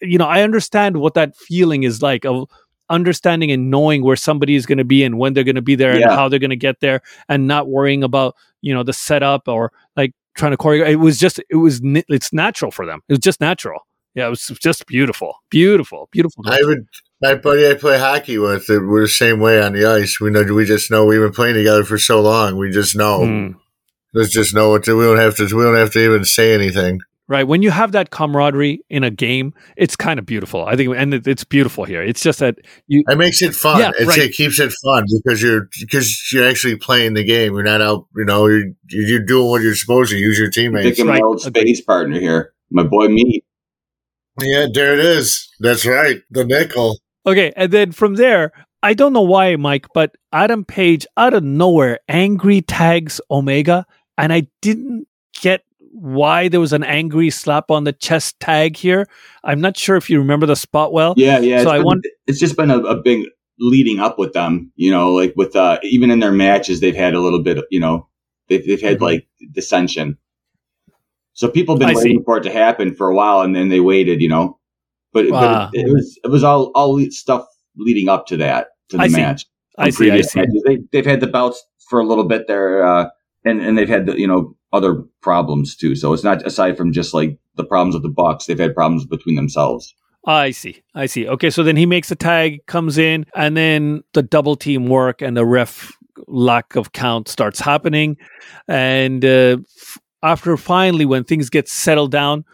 [0.03, 2.51] you know, I understand what that feeling is like of
[2.93, 5.75] understanding and knowing where somebody is going to be and when they're going to be
[5.75, 6.07] there Yeah.
[6.09, 9.49] and how they're going to get there and not worrying about you know the setup
[9.49, 13.13] or like trying to choreograph it was just it was it's natural for them it
[13.13, 13.81] was just natural
[14.15, 16.87] yeah it was just beautiful beautiful beautiful I would.
[17.21, 20.19] My buddy I play hockey with, uh, we're the same way on the ice.
[20.21, 20.43] We know.
[20.43, 22.57] We just know we've been playing together for so long.
[22.57, 23.21] We just know.
[23.21, 23.55] Mm.
[24.13, 24.97] Let's just know what to.
[24.99, 25.45] We don't have to.
[25.45, 26.99] We don't have to even say anything.
[27.29, 30.95] Right when you have that camaraderie in a game it's kind of beautiful i think
[30.97, 32.57] and it's beautiful here it's just that
[32.89, 33.81] you It makes it fun.
[33.81, 34.19] Yeah, it's, right.
[34.19, 37.55] It keeps it fun because you're because you're actually playing the game.
[37.55, 38.07] You're not out.
[38.17, 40.17] You know, you're you're doing what you're supposed to.
[40.19, 40.85] Use your teammates.
[40.87, 41.23] Thinking my Right.
[41.23, 43.43] old space partner here, my boy me.
[44.41, 45.49] Yeah, there it is.
[45.61, 46.23] That's right.
[46.31, 46.99] The nickel.
[47.27, 51.45] Okay, and then from there, I don't know why, Mike, but Adam Page out of
[51.45, 53.87] nowhere angry tags Omega,
[54.19, 55.07] and I didn't
[55.41, 55.63] get
[55.95, 59.07] why there was an angry slap on the chest tag here.
[59.45, 61.13] I'm not sure if you remember the spot well.
[61.17, 61.63] Yeah, yeah.
[61.63, 63.27] So I been- want- It's just been a, a big
[63.61, 64.73] leading up with them.
[64.77, 67.59] You know, like with uh, even in their matches, they've had a little bit.
[67.59, 68.09] of- You know,
[68.49, 69.03] they've they've had Mhm.
[69.03, 70.17] like dissension.
[71.35, 72.25] So people have been I waiting see.
[72.25, 74.21] for it to happen for a while, and then they waited.
[74.23, 74.59] You know,
[75.13, 75.69] but, Ah.
[75.73, 77.45] but it, it was it was all all stuff
[77.77, 79.17] leading up to that to the I see.
[79.17, 79.47] match.
[79.79, 80.41] I see, I see.
[80.41, 80.63] matches.
[80.67, 83.09] They they've had the belts for a little bit there, uh,
[83.45, 85.95] and and they've had the, you know other problems too.
[85.95, 88.47] So it's not aside from just like the problems with the Bucks.
[88.47, 89.95] They've had problems between themselves.
[90.27, 90.83] I see.
[90.95, 91.27] I see.
[91.29, 95.21] Okay, so then he makes a tag, comes in, and then the double team work
[95.21, 95.93] and the ref
[96.29, 98.17] lack of count starts happening.
[98.69, 99.57] And uh,
[100.23, 102.45] after finally, when things get settled down,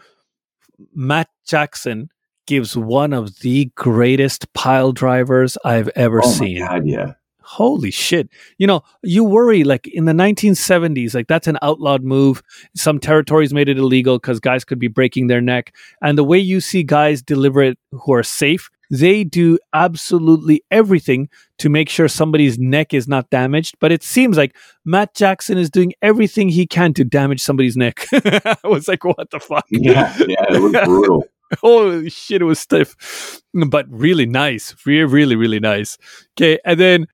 [0.94, 2.08] Matt Jackson
[2.46, 6.60] gives one of the greatest pile drivers I've ever Oh seen.
[6.60, 7.12] my god, yeah.
[7.48, 8.28] Holy shit.
[8.58, 12.42] You know, you worry like in the 1970s, like that's an outlawed move.
[12.76, 15.74] Some territories made it illegal because guys could be breaking their neck.
[16.02, 21.30] And the way you see guys deliver it who are safe, they do absolutely everything
[21.60, 23.76] to make sure somebody's neck is not damaged.
[23.80, 28.06] But it seems like Matt Jackson is doing everything he can to damage somebody's neck.
[28.12, 29.64] I was like, what the fuck?
[29.70, 31.24] Yeah, yeah, it was brutal.
[31.60, 34.74] Holy shit, it was stiff, but really nice.
[34.84, 35.96] Really, really, really nice.
[36.36, 36.58] Okay.
[36.62, 37.06] And then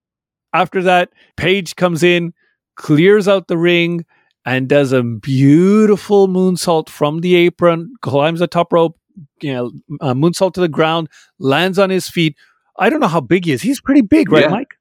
[0.55, 2.33] after that, Page comes in,
[2.77, 4.07] clears out the ring,
[4.47, 8.97] and does a beautiful moonsault from the apron, climbs the top rope,
[9.43, 12.37] you know, uh, moonsault to the ground, lands on his feet.
[12.79, 13.63] I don't know how big he is.
[13.63, 14.49] He's pretty big, right, Yeah.
[14.49, 14.75] Mike?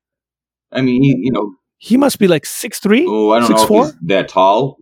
[0.71, 3.05] I mean, he, you know, He must be like six three.
[3.07, 3.85] oh, I don't Six know four?
[3.87, 4.77] if he's that tall.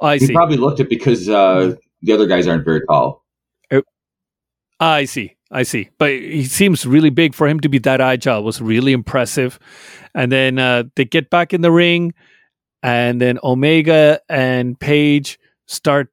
[0.00, 0.32] I He see.
[0.32, 3.22] probably looked it because uh, the other guys aren't very tall.
[4.80, 5.36] I see.
[5.52, 5.90] I see.
[5.98, 8.42] But he seems really big for him to be that agile.
[8.42, 9.58] Was really impressive.
[10.14, 12.14] And then uh, they get back in the ring,
[12.82, 16.08] and then Omega and Page start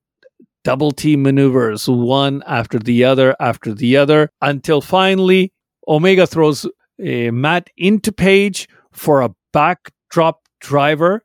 [0.66, 5.54] double team maneuvers, one after the other after the other, until finally
[5.88, 11.24] Omega throws uh, Matt into Page for a backdrop driver.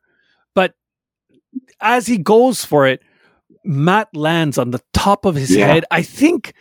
[0.54, 0.74] But
[1.80, 3.02] as he goes for it,
[3.64, 5.66] Matt lands on the top of his Yeah.
[5.66, 5.84] head.
[5.90, 6.52] I think,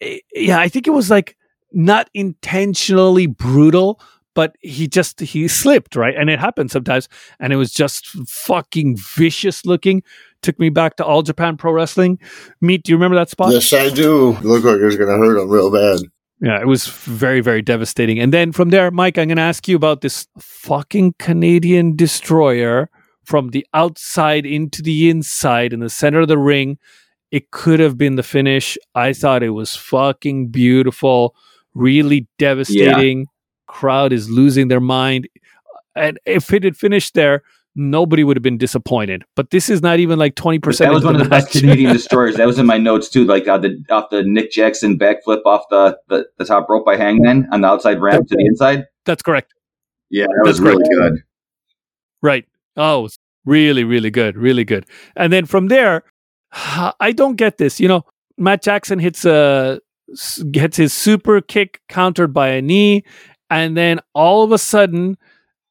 [0.00, 1.36] Eh, yeah, I think it was like
[1.72, 4.00] not intentionally brutal,
[4.34, 7.08] but he just he slipped right, and it happens sometimes,
[7.40, 10.02] and it was just fucking vicious looking.
[10.42, 12.18] Took me back to All Japan Pro Wrestling.
[12.60, 13.52] Meet, do you remember that spot?
[13.52, 14.32] Yes, I do.
[14.42, 16.00] Look like it's gonna hurt him real bad.
[16.40, 18.18] Yeah, it was very, very devastating.
[18.18, 22.90] And then from there, Mike, I'm going to ask you about this fucking Canadian destroyer
[23.24, 26.78] from the outside into the inside in the center of the ring.
[27.30, 28.78] It could have been the finish.
[28.94, 31.34] I thought it was fucking beautiful,
[31.74, 33.26] really devastating.
[33.66, 35.28] Crowd is losing their mind.
[35.94, 37.42] And if it had finished there,
[37.74, 39.24] nobody would have been disappointed.
[39.36, 41.52] But this is not even like 20% That was one of the best.
[41.52, 42.36] Canadian destroyers.
[42.36, 43.24] That was in my notes too.
[43.24, 46.96] Like uh, the off the Nick Jackson backflip off the, the, the top rope by
[46.96, 48.86] Hangman on the outside ramp to the inside.
[49.04, 49.54] That's correct.
[50.10, 51.22] Yeah, that That's was really good.
[52.22, 52.46] Right.
[52.76, 53.08] Oh,
[53.44, 54.36] really, really good.
[54.36, 54.86] Really good.
[55.14, 56.04] And then from there,
[56.52, 57.80] I don't get this.
[57.80, 58.04] You know,
[58.38, 59.80] Matt Jackson hits a
[60.50, 63.04] gets his super kick countered by a knee,
[63.50, 65.16] and then all of a sudden,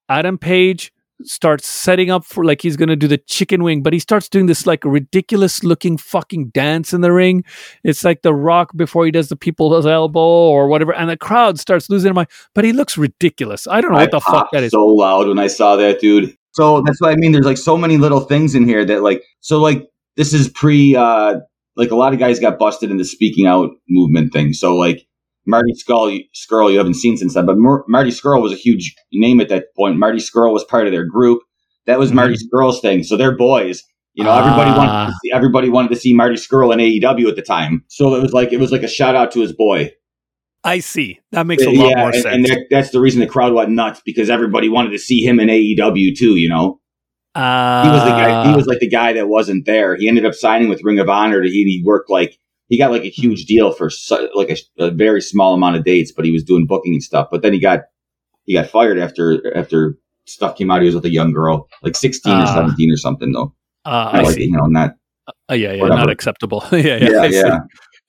[0.09, 0.91] Adam Page
[1.23, 4.47] starts setting up for like he's gonna do the chicken wing, but he starts doing
[4.47, 7.43] this like ridiculous looking fucking dance in the ring.
[7.83, 11.59] It's like the rock before he does the people's elbow or whatever, and the crowd
[11.59, 12.27] starts losing their mind.
[12.53, 13.67] But he looks ridiculous.
[13.67, 14.71] I don't know I what the fuck that is.
[14.71, 16.35] so loud when I saw that dude.
[16.51, 17.31] So that's what I mean.
[17.31, 20.95] There's like so many little things in here that like so like this is pre
[20.95, 21.35] uh
[21.75, 24.53] like a lot of guys got busted in the speaking out movement thing.
[24.53, 25.05] So like
[25.45, 28.95] Marty Skull, Scurll, you haven't seen since then, but Mar- Marty Scurll was a huge
[29.13, 29.97] name at that point.
[29.97, 31.41] Marty Scurll was part of their group.
[31.85, 32.11] That was.
[32.11, 33.03] Marty Scurll's thing.
[33.03, 33.83] So they're boys.
[34.15, 35.05] You know, everybody wanted Ah.
[35.07, 37.83] to see, everybody wanted to see Marty Scurll in AEW at the time.
[37.89, 39.91] So it was like it was like a shout out to his boy.
[40.63, 41.19] I see.
[41.31, 42.25] That makes a lot more and, sense.
[42.25, 45.39] and that, that's the reason the crowd went nuts because everybody wanted to see him
[45.39, 46.37] in AEW too.
[46.37, 46.79] You know,
[47.35, 48.49] uh, he was the guy.
[48.49, 49.95] He was like the guy that wasn't there.
[49.95, 51.41] He ended up signing with Ring of Honor.
[51.41, 52.37] To, he, he worked like
[52.69, 55.83] he got like a huge deal for su- like a, a very small amount of
[55.83, 57.27] dates, but he was doing booking and stuff.
[57.31, 57.81] But then he got
[58.45, 60.81] he got fired after after stuff came out.
[60.81, 62.53] He was with a young girl, like sixteen or Ah.
[62.55, 63.53] seventeen or something though.
[63.85, 64.45] uh, I like, see.
[64.45, 64.91] you know, not
[65.49, 65.99] Uh, yeah, yeah, Whatever.
[66.01, 66.63] not acceptable.
[66.71, 67.59] yeah, yeah, yeah, yeah.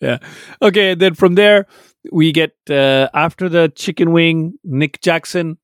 [0.01, 0.19] yeah.
[0.63, 1.67] Okay, then from there
[2.13, 5.59] we get uh, after the chicken wing, Nick Jackson.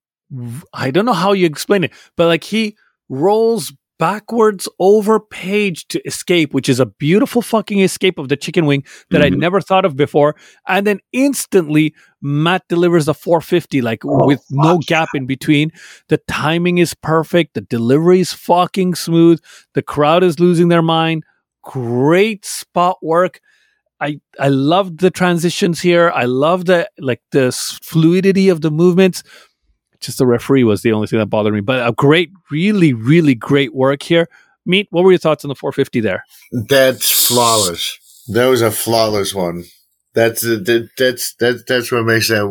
[0.72, 2.75] I don't know how you explain it, but like he
[3.12, 8.66] rolls backwards over Page to escape, which is a beautiful fucking escape of the chicken
[8.66, 9.38] wing that I'd Mhm.
[9.38, 10.35] never thought of before.
[10.66, 15.70] And then instantly Matt delivers a 450, like Oh, with no gap in between.
[16.09, 17.55] The timing is perfect.
[17.55, 19.38] The delivery is fucking smooth.
[19.75, 21.22] The crowd is losing their mind.
[21.62, 23.40] Great spot work.
[24.01, 26.11] I I love the transitions here.
[26.12, 29.22] I love the like the fluidity of the movements.
[30.03, 33.35] Just the referee was the only thing that bothered me, but a great, really, really
[33.35, 34.29] great work here.
[34.65, 34.88] Meet.
[34.91, 36.25] What were your thoughts on the 450 there?
[36.53, 37.99] That's flawless.
[38.29, 39.65] That was a flawless one.
[40.15, 42.45] That's uh, that, that's that's that's what makes that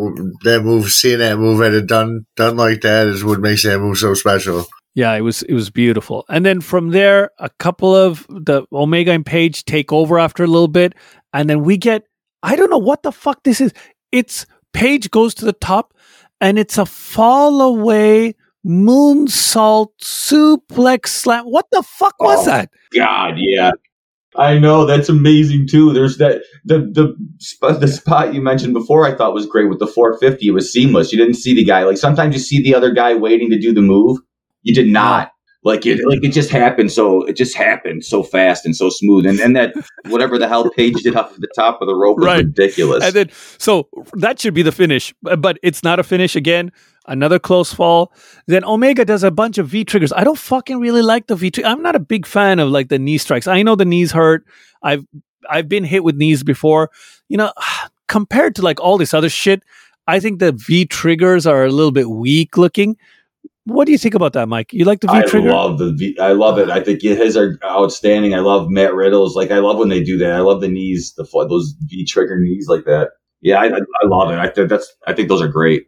[0.44, 0.92] that move.
[0.92, 4.14] Seeing that move at it done done like that is what makes that move so
[4.14, 4.66] special.
[4.96, 6.26] Yeah, it was it was beautiful.
[6.28, 10.48] And then from there, a couple of the Omega and Page take over after a
[10.48, 10.96] little bit,
[11.34, 12.04] and then we get
[12.44, 13.74] I don't know what the fuck this is.
[14.12, 15.94] It's Page goes to the top,
[16.42, 21.46] and it's a fall away moonsault suplex slam.
[21.46, 22.52] What the fuck was Oh.
[22.52, 22.70] that?
[22.96, 23.72] God, yeah.
[24.38, 25.92] I know that's amazing too.
[25.92, 29.06] There's that the the the spot you mentioned before.
[29.06, 30.48] I thought was great with the 450.
[30.48, 31.12] It was seamless.
[31.12, 31.84] You didn't see the guy.
[31.84, 34.20] Like sometimes you see the other guy waiting to do the move.
[34.64, 35.31] You did not.
[35.64, 36.92] Like it, like it just happened.
[36.92, 39.28] So it just happened so fast and so smooth.
[39.28, 39.76] And and that
[40.10, 42.46] whatever the hell Page did off the top of the rope was Right.
[42.46, 43.04] ridiculous.
[43.04, 46.72] And then so that should be the finish, but it's not a finish again.
[47.08, 48.12] Another close fall.
[48.48, 50.12] Then Omega does a bunch of V triggers.
[50.14, 51.68] I don't fucking really like the V trigger.
[51.70, 53.48] I'm not a big fan of like the knee strikes.
[53.48, 54.46] I know the knees hurt.
[54.82, 55.06] I've
[55.50, 56.90] I've been hit with knees before.
[57.28, 57.54] You know,
[58.08, 59.62] compared to like all this other shit,
[60.08, 62.98] I think the V triggers are a little bit weak looking.
[63.66, 64.74] What do you think about that, Mike?
[64.74, 65.50] You like the V I trigger?
[65.50, 66.18] I love the V.
[66.20, 66.70] I love it.
[66.70, 68.34] I think his are outstanding.
[68.34, 69.36] I love Matt Riddle's.
[69.36, 70.32] Like I love when they do that.
[70.32, 73.12] I love the knees, the fo- those V trigger knees like that.
[73.42, 74.40] Yeah, I, I, I love it.
[74.40, 74.92] I think that's.
[75.06, 75.84] I think those are great.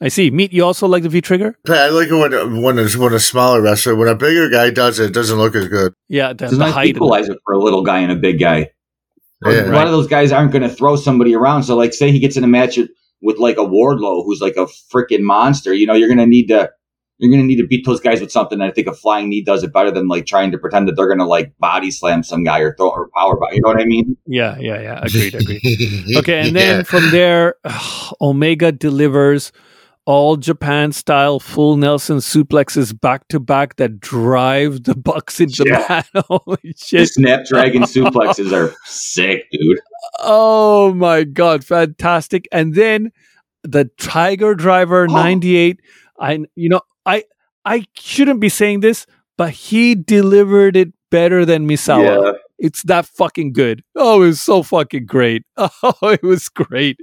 [0.00, 0.30] I see.
[0.30, 0.52] Meat.
[0.52, 1.56] You also like the V trigger?
[1.68, 4.98] I like it when when a, when a smaller wrestler, when a bigger guy does
[4.98, 5.94] it, it doesn't look as good.
[6.08, 6.88] Yeah, the, It's a the nice height.
[6.88, 8.70] equalizer for a little guy and a big guy.
[9.44, 9.66] Yeah.
[9.66, 11.64] A lot of those guys aren't going to throw somebody around.
[11.64, 12.78] So, like, say he gets in a match
[13.24, 15.72] with like a Wardlow, who's like a freaking monster.
[15.74, 16.70] You know, you're going to need to.
[17.18, 18.60] You're going to need to beat those guys with something.
[18.60, 20.96] And I think a flying knee does it better than like trying to pretend that
[20.96, 23.54] they're going to like body slam some guy or throw or power body.
[23.54, 24.16] You know what I mean?
[24.26, 25.00] Yeah, yeah, yeah.
[25.00, 25.62] Agreed, agreed.
[26.18, 27.54] Okay, and then from there,
[28.20, 29.52] Omega delivers
[30.06, 35.70] all Japan style full Nelson suplexes back to back that drive the Bucks into the
[35.70, 35.86] Yeah.
[35.88, 36.08] mat.
[36.28, 37.08] Holy The shit.
[37.08, 39.80] Snapdragon suplexes are sick, dude.
[40.20, 42.46] Oh my god, fantastic.
[42.52, 43.12] And then
[43.62, 45.14] the Tiger Driver Oh.
[45.14, 45.80] 98.
[46.20, 47.24] I you know, I
[47.64, 49.06] I shouldn't be saying this,
[49.38, 52.24] but he delivered it better than Misawa.
[52.24, 52.32] Yeah.
[52.58, 53.82] It's that fucking good.
[53.96, 55.44] Oh, it was so fucking great.
[55.82, 56.98] Oh, it was great.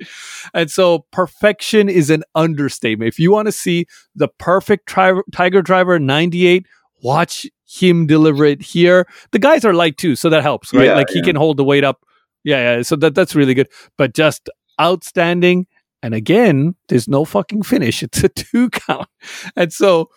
[0.54, 3.10] And so perfection is an understatement.
[3.10, 3.86] If you want to see
[4.16, 6.66] the perfect tri- Tiger Driver 98,
[7.04, 9.08] watch him deliver it here.
[9.32, 10.86] The guys are light too, so that helps, right?
[10.86, 11.26] Yeah, like he yeah.
[11.26, 12.02] can hold the weight up.
[12.44, 12.82] Yeah, yeah.
[12.82, 13.68] So that that's really good.
[13.98, 15.68] But just outstanding.
[16.04, 18.02] And again, there's no fucking finish.
[18.02, 19.08] It's a two count.
[19.56, 20.10] And so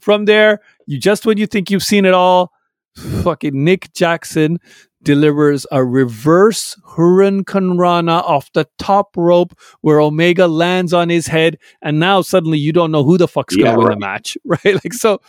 [0.00, 2.51] from there, you just when you think you've seen it all,
[2.96, 4.58] fucking Nick Jackson
[5.02, 11.98] delivers a reverse Hurricanrana off the top rope where Omega lands on his head, and
[11.98, 13.94] now suddenly you don't know who the fuck's gonna win right.
[13.94, 14.74] the match, right?
[14.74, 15.20] Like so,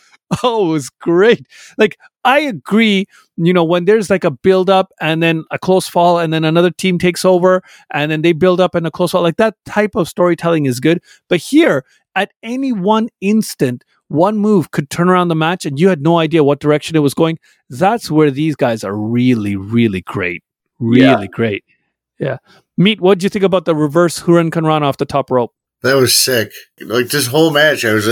[0.43, 1.47] oh, it was great.
[1.77, 3.05] Like I agree,
[3.37, 6.43] you know, when there's like a build up and then a close fall, and then
[6.43, 9.55] another team takes over, and then they build up and a close fall, like that
[9.65, 11.01] type of storytelling is good.
[11.29, 11.83] But here,
[12.15, 16.19] at any one instant, one move could turn around the match and you had no
[16.19, 17.39] idea what direction it was going.
[17.69, 20.43] That's where these guys are really, really great.
[20.79, 21.25] Really Yeah.
[21.31, 21.63] great.
[22.19, 22.37] Yeah.
[22.77, 25.51] Meet, what do you think about the reverse Hurricanrana off the top rope?
[25.81, 26.51] That was sick.
[26.79, 28.07] Like this whole match, I was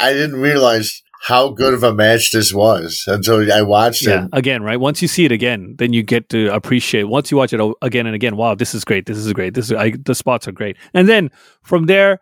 [0.00, 4.24] I didn't realize how good of a match this was until I watched Yeah.
[4.24, 4.30] it.
[4.34, 4.78] Again, right?
[4.78, 7.04] Once you see it again, then you get to appreciate.
[7.04, 9.06] Once you watch it again and again, wow, this is great.
[9.06, 9.54] This is great.
[9.54, 10.76] This is I, the spots are great.
[10.92, 11.30] And then
[11.62, 12.18] from there,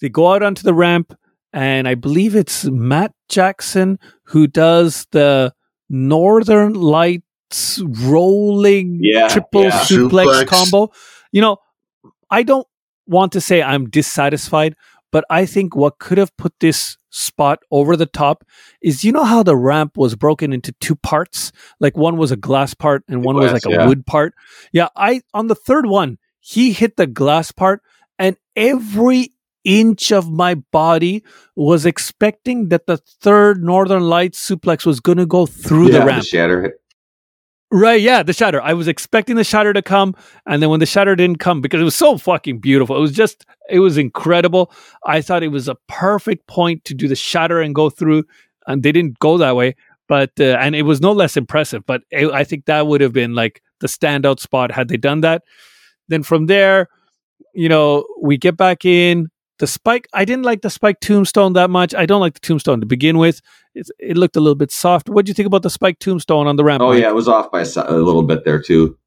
[0.00, 1.12] they go out onto the ramp,
[1.56, 5.54] and I believe it's Matt Jackson who does the
[5.88, 9.80] Northern Lights rolling Yeah, triple yeah.
[9.80, 10.46] suplex, Suplex.
[10.48, 10.92] combo.
[11.32, 11.56] You know,
[12.30, 12.66] I don't
[13.06, 14.76] want to say I'm dissatisfied,
[15.10, 18.44] but I think what could have put this spot over the top
[18.82, 21.52] is you know how the ramp was broken into two parts?
[21.80, 23.86] Like one was a glass part and one was like a yeah.
[23.86, 24.34] wood part.
[24.74, 27.80] Yeah, I on the third one, he hit the glass part
[28.18, 29.32] and every
[29.66, 31.22] inch of my body
[31.56, 36.06] was expecting that the third Northern Lights suplex was going to go through yeah, the
[36.06, 36.24] ramp.
[36.24, 36.78] shatter.
[37.72, 38.62] Right, yeah, the shatter.
[38.62, 40.14] I was expecting the shatter to come,
[40.46, 43.12] and then when the shatter didn't come, because it was so fucking beautiful, it was
[43.12, 44.70] just, it was incredible.
[45.04, 48.24] I thought it was a perfect point to do the shatter and go through,
[48.68, 49.74] and they didn't go that way,
[50.06, 51.84] but uh, and it was no less impressive.
[51.84, 55.22] But it, I think that would have been like the standout spot had they done
[55.22, 55.42] that.
[56.06, 56.88] Then from there,
[57.52, 60.08] you know, we get back in the spike.
[60.12, 61.94] I didn't like the spike tombstone that much.
[61.94, 63.40] I don't like the tombstone to begin with.
[63.74, 65.08] It, it looked a little bit soft.
[65.08, 66.82] What do you think about the spike tombstone on the ramp?
[66.82, 68.98] Oh yeah, it was off by a a little bit there too.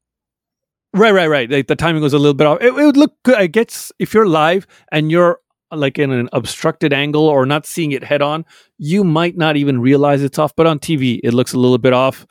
[0.92, 1.48] Right, right, right.
[1.48, 2.60] Like the timing was a little bit off.
[2.60, 3.36] It, it would look good.
[3.36, 5.38] I guess if you're live and you're
[5.72, 8.44] like in an obstructed angle or not seeing it head on,
[8.78, 10.54] you might not even realize it's off.
[10.56, 12.26] But on TV, it looks a little bit off.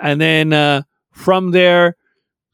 [0.00, 1.96] And then uh, from there,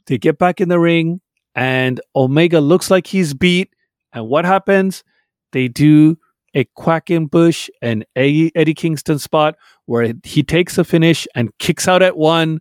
[0.07, 1.21] they get back in the ring,
[1.55, 3.71] and Omega looks like he's beat.
[4.13, 5.05] And what happens?
[5.53, 6.19] They do
[6.55, 12.03] a Quackenbush and Eddie, Eddie Kingston spot where he takes a finish and kicks out
[12.03, 12.61] at one.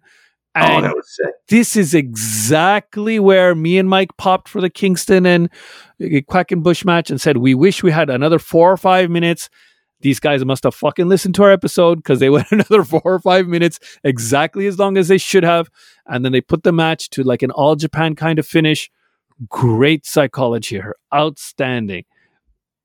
[0.56, 1.34] oh, that was sick.
[1.50, 5.50] this is exactly where me and Mike popped for the Kingston and
[6.02, 9.50] Quackenbush match and said, We wish we had another four or five minutes.
[10.02, 13.20] These guys must have fucking listened to our episode because they went another four or
[13.20, 15.70] five minutes, exactly as long as they should have.
[16.06, 18.90] And then they put the match to like an all Japan kind of finish.
[19.50, 20.96] Great psychology here.
[21.14, 22.06] Outstanding.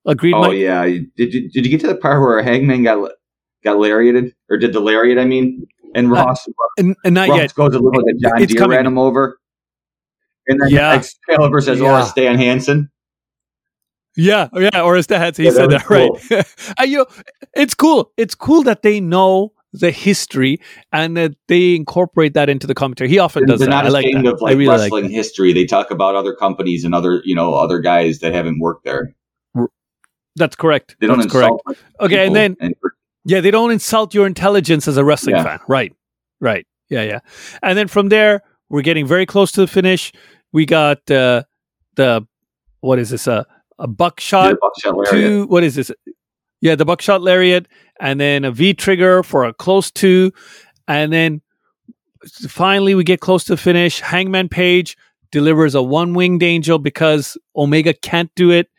[0.05, 0.59] Agreed, Oh Mike?
[0.59, 0.85] yeah,
[1.17, 3.13] did you did you get to the part where Hangman got
[3.65, 5.19] got lariated or did the lariat?
[5.19, 6.47] I mean, and Uh, Ross,
[6.79, 7.55] And, and not Ross yet.
[7.55, 8.77] goes a little like a John It's Deere coming.
[8.77, 9.39] ran him over,
[10.49, 10.93] and then Yeah.
[10.95, 12.01] Excalibur says, Yeah.
[12.01, 12.91] "Or Stan Hansen."
[14.17, 16.45] Yeah, yeah, or the heads, he Yeah, said was that, right.
[16.79, 17.07] and, you know,
[17.55, 18.13] it's cool.
[18.19, 20.59] It's cool that they know the history
[20.93, 23.09] and that they incorporate that into the commentary.
[23.09, 23.71] He often They're does that.
[23.71, 25.53] not I like ashamed of like really like wrestling history.
[25.53, 29.15] They talk about other companies and other you know other guys that haven't worked there.
[30.37, 30.97] That's correct.
[31.01, 31.53] They don't That's correct.
[31.67, 32.57] insult Okay, and then
[33.25, 35.45] yeah, they don't insult your intelligence as a wrestling Yeah.
[35.45, 35.61] fan.
[35.69, 35.93] Right.
[36.41, 36.67] Right.
[36.89, 37.21] Yeah, yeah.
[37.63, 40.13] And then from there, we're getting very close to the finish.
[40.53, 41.45] We got uh,
[41.97, 42.27] the
[42.81, 43.29] what is this?
[43.29, 43.45] Uh,
[43.79, 45.11] a Yeah, buckshot buckshot lariat.
[45.11, 45.91] two what is this
[46.63, 47.69] yeah the buckshot lariat
[48.01, 50.33] and then a v trigger for a close two
[50.89, 51.43] and then
[52.49, 54.01] finally we get close to the finish.
[54.01, 54.97] Hangman page
[55.31, 58.71] delivers a one winged angel because omega can't do it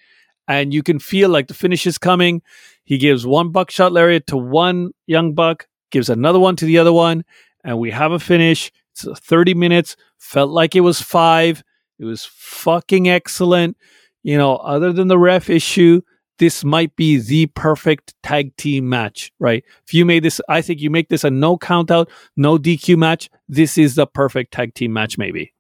[0.48, 2.42] and you can feel like the finish is coming.
[2.84, 6.94] He gives one buckshot lariat to one young buck gives another one to the other
[6.94, 7.24] one
[7.64, 8.72] and we have a finish.
[8.92, 9.96] It's 30 minutes.
[10.18, 11.64] Felt like it was five.
[12.00, 13.78] It was fucking excellent.
[14.24, 16.02] You know, other than the ref issue,
[16.40, 19.64] this might be the perfect tag team match, right?
[19.86, 22.98] If you made this, I think you make this a no count out, no DQ
[22.98, 23.30] match.
[23.48, 25.54] This is the perfect tag team match, maybe.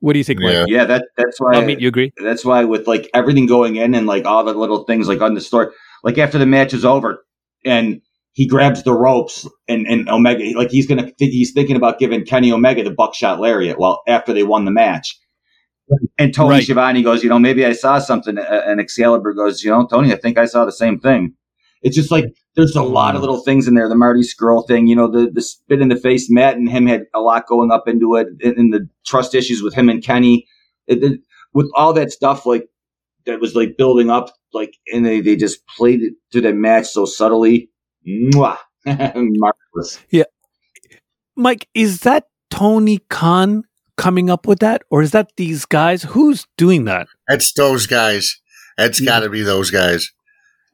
[0.00, 0.52] What do you think, Mike?
[0.52, 0.64] Yeah.
[0.66, 1.52] Yeah, that that's why.
[1.54, 2.12] I mean, you agree?
[2.16, 5.34] that's why with like everything going in and like all the little things like on
[5.34, 5.68] the story,
[6.02, 7.24] like after the match is over
[7.64, 8.00] and
[8.32, 12.50] he grabs the ropes and, and Omega, like he's gonna, he's thinking about giving Kenny
[12.50, 13.78] Omega the buckshot lariat.
[13.78, 15.18] Well, after they won the match,
[16.18, 16.64] and Tony Right.
[16.64, 20.16] Schiavone goes, you know, maybe I saw something, and Excalibur goes, you know, Tony, I
[20.16, 21.34] think I saw the same thing.
[21.82, 23.22] It's just like there's a lot of Mm.
[23.22, 23.88] little things in there.
[23.88, 26.30] The Marty Scurll thing, you know, the the spit in the face.
[26.30, 29.62] Matt and him had a lot going up into it, and, and the trust issues
[29.62, 30.46] with him and Kenny.
[30.86, 31.20] It, it-
[31.54, 32.66] with all that stuff, like
[33.26, 36.86] that was like building up, like, and they, they just played it to the match
[36.86, 37.68] so subtly.
[38.08, 38.56] Mwah.
[38.86, 40.00] Marvelous.
[40.10, 40.24] Yeah,
[41.36, 43.64] Mike, is that Tony Khan
[43.96, 46.02] coming up with that, or is that these guys?
[46.02, 47.08] Who's doing that?
[47.28, 48.40] That's those guys.
[48.78, 49.06] That's Yeah.
[49.12, 50.10] got to be those guys.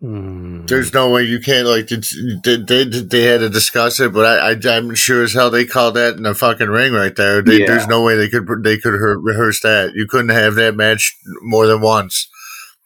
[0.01, 0.64] Hmm.
[0.66, 4.53] There's no way you can't like they, they they had to discuss it, but I,
[4.53, 7.43] I I'm sure as hell they called that in the fucking ring right there.
[7.43, 7.66] They, Yeah.
[7.66, 9.95] There's no way they could they could rehearse that.
[9.97, 12.29] You couldn't have that match more than once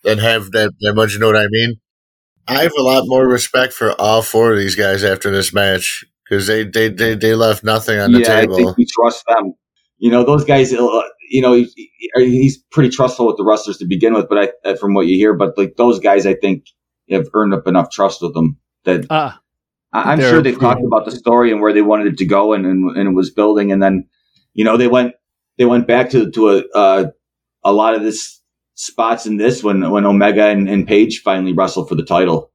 [0.07, 1.13] and have that that much.
[1.13, 1.75] You know what I mean?
[2.49, 6.05] I have a lot more respect for all four of these guys after this match
[6.25, 8.57] because they, they, they, they left nothing on the yeah, I table.
[8.57, 9.53] think we trust them.
[10.03, 10.73] You know, those guys.
[10.75, 11.55] Uh, you know,
[12.17, 14.29] he's pretty trustful with the wrestlers to begin with.
[14.29, 16.65] But I, uh, from what you hear, but like those guys, I think
[17.09, 19.41] have earned up enough trust with them that Ah,
[19.93, 22.53] I- I'm sure they've talked about the story and where they wanted it to go
[22.53, 23.71] and, and and it was building.
[23.73, 24.09] And then,
[24.55, 25.15] you know, they went
[25.57, 27.05] they went back to to a uh,
[27.65, 28.41] a lot of this
[28.75, 32.51] spots in this when when Omega and, and Page finally wrestled for the title.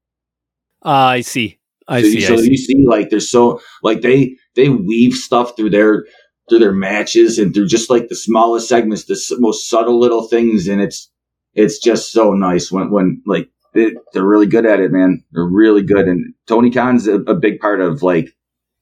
[0.84, 1.60] ah, I see.
[1.88, 2.22] I so, see.
[2.22, 2.50] so I see.
[2.52, 6.06] you see, like there's so like they they weave stuff through their
[6.50, 10.68] through their matches and through just like the smallest segments, the most subtle little things,
[10.68, 11.10] and it's
[11.54, 15.24] it's just so nice when when like they, they're really good at it, man.
[15.32, 18.30] They're really good, and Tony Khan's a, a big part of like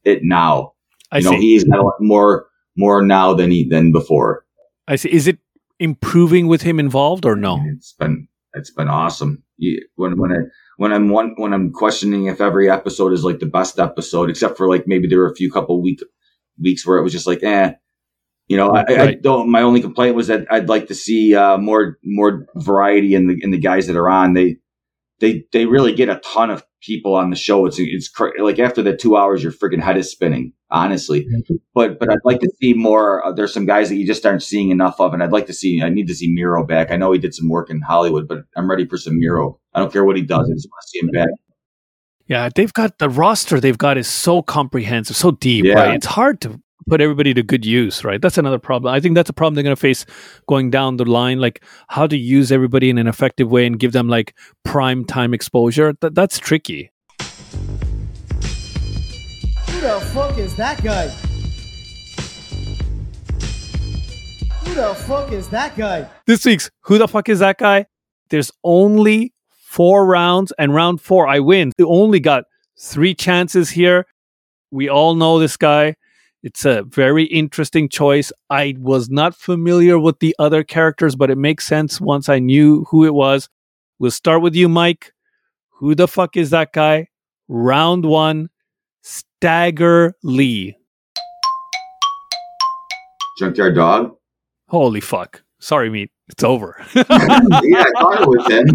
[0.04, 0.74] it now.
[1.12, 1.42] I you know, see.
[1.42, 4.46] he's got a lot more more now than he than before.
[4.88, 5.12] I see.
[5.12, 5.40] Is it
[5.80, 7.60] improving with him involved or no?
[7.68, 9.44] It's been it's been awesome.
[9.96, 10.38] When when I
[10.78, 14.58] when I'm one when I'm questioning if every episode is like the best episode, except
[14.58, 16.02] for like maybe there were a few couple week
[16.62, 17.74] weeks where it was just like eh.
[18.48, 19.50] You know, I, I don't.
[19.50, 23.38] My only complaint was that I'd like to see uh, more more variety in the
[23.42, 24.34] in the guys that are on.
[24.34, 24.58] They
[25.20, 27.66] they they really get a ton of people on the show.
[27.66, 30.54] It's it's cra- like after the two hours, your freaking head is spinning.
[30.70, 31.26] Honestly,
[31.74, 33.26] but but I'd like to see more.
[33.26, 35.54] Uh, there's some guys that you just aren't seeing enough of, and I'd like to
[35.54, 35.82] see.
[35.82, 36.92] I need to see Miro back.
[36.92, 39.60] I know he did some work in Hollywood, but I'm ready for some Miro.
[39.74, 40.50] I don't care what he does.
[40.50, 41.30] I just want to see him back.
[42.28, 45.74] Yeah, they've got the roster they've got is so comprehensive, so deep, Yeah.
[45.76, 45.94] right?
[45.96, 46.60] It's hard to
[46.90, 48.20] put everybody to good use, right?
[48.22, 48.94] That's another problem.
[48.94, 50.06] I think that's a problem they're going to face
[50.48, 53.92] going down the line, like how to use everybody in an effective way and give
[53.92, 55.94] them like prime time exposure.
[56.02, 56.92] That that's tricky.
[59.70, 61.10] Who the fuck is that guy?
[64.66, 66.10] Who the fuck is that guy?
[66.26, 67.86] This week's Who the fuck is that guy?
[68.32, 69.34] There's only
[69.76, 71.74] four rounds, and round four, I win.
[71.78, 72.46] They only got
[72.80, 74.06] three chances here.
[74.72, 75.96] We all know this guy.
[76.44, 78.32] It's a very interesting choice.
[78.50, 82.86] I was not familiar with the other characters, but it makes sense once I knew
[82.86, 83.50] who it was.
[84.00, 85.12] We'll start with you, Mike.
[85.80, 87.10] Who the fuck is that guy?
[87.50, 88.50] Round one,
[89.02, 90.78] Stagger Lee.
[93.38, 94.16] Junkyard Dog.
[94.70, 95.45] Holy fuck.
[95.66, 96.12] Sorry, meat.
[96.30, 96.76] It's over.
[96.96, 98.68] yeah, I thought it was him.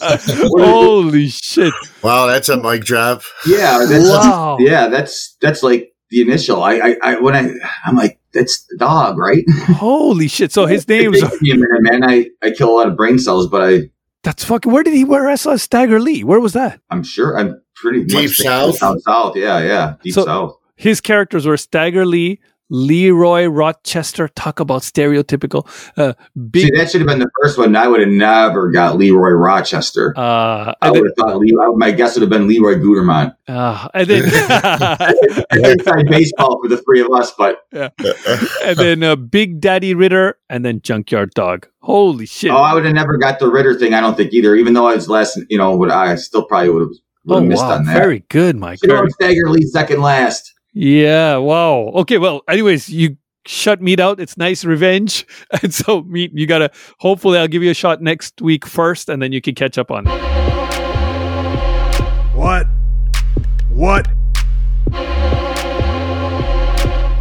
[0.60, 1.72] Holy shit.
[2.02, 3.22] wow, that's a mic drop.
[3.46, 4.56] Yeah, that's, Wow.
[4.58, 6.60] yeah, that's that's like the initial.
[6.62, 7.50] I, I, I when I,
[7.86, 9.44] I'm like, that's the dog, right?
[9.76, 10.50] Holy shit.
[10.52, 12.04] So his It name's takes me a minute, man.
[12.04, 13.90] I, I kill a lot of brain cells, but I,
[14.24, 16.24] that's fucking where did he where wrestle as Stagger Lee?
[16.24, 16.80] Where was that?
[16.90, 18.80] I'm sure I'm pretty Deep much South?
[18.80, 20.56] Down south, yeah, yeah, deep So- south.
[20.74, 22.38] His characters were Stagger Lee,
[22.70, 24.28] Leroy Rochester.
[24.28, 25.66] Talk about stereotypical.
[25.96, 26.12] Uh
[26.54, 27.74] See, that should have been the first one.
[27.76, 30.12] I would have never got Leroy Rochester.
[30.16, 33.34] uh I would have thought Leroy, my guess would have been Leroy Guterman.
[33.48, 34.24] uh, and then
[35.52, 40.64] Inside baseball for the three of us, but and then uh, Big Daddy Ritter and
[40.64, 41.66] then Junkyard Dog.
[41.80, 42.50] Holy shit.
[42.50, 43.94] oh, I would have never got the Ritter thing.
[43.94, 44.54] I don't think either.
[44.54, 46.90] Even though I was less, you know, I still probably would have,
[47.30, 47.76] Oh, missed wow.
[47.76, 47.94] on that.
[47.94, 48.78] Very good, Mike.
[48.82, 50.54] Very- Stagger Lee second last.
[50.80, 51.90] Yeah, wow.
[51.96, 53.16] Okay, well, anyways, you
[53.48, 54.20] shut meat out.
[54.20, 55.26] It's nice revenge.
[55.60, 56.70] And so meat, you gotta
[57.00, 59.90] hopefully I'll give you a shot next week first, and then you can catch up
[59.90, 60.10] on it.
[62.32, 62.68] What?
[63.70, 64.06] What?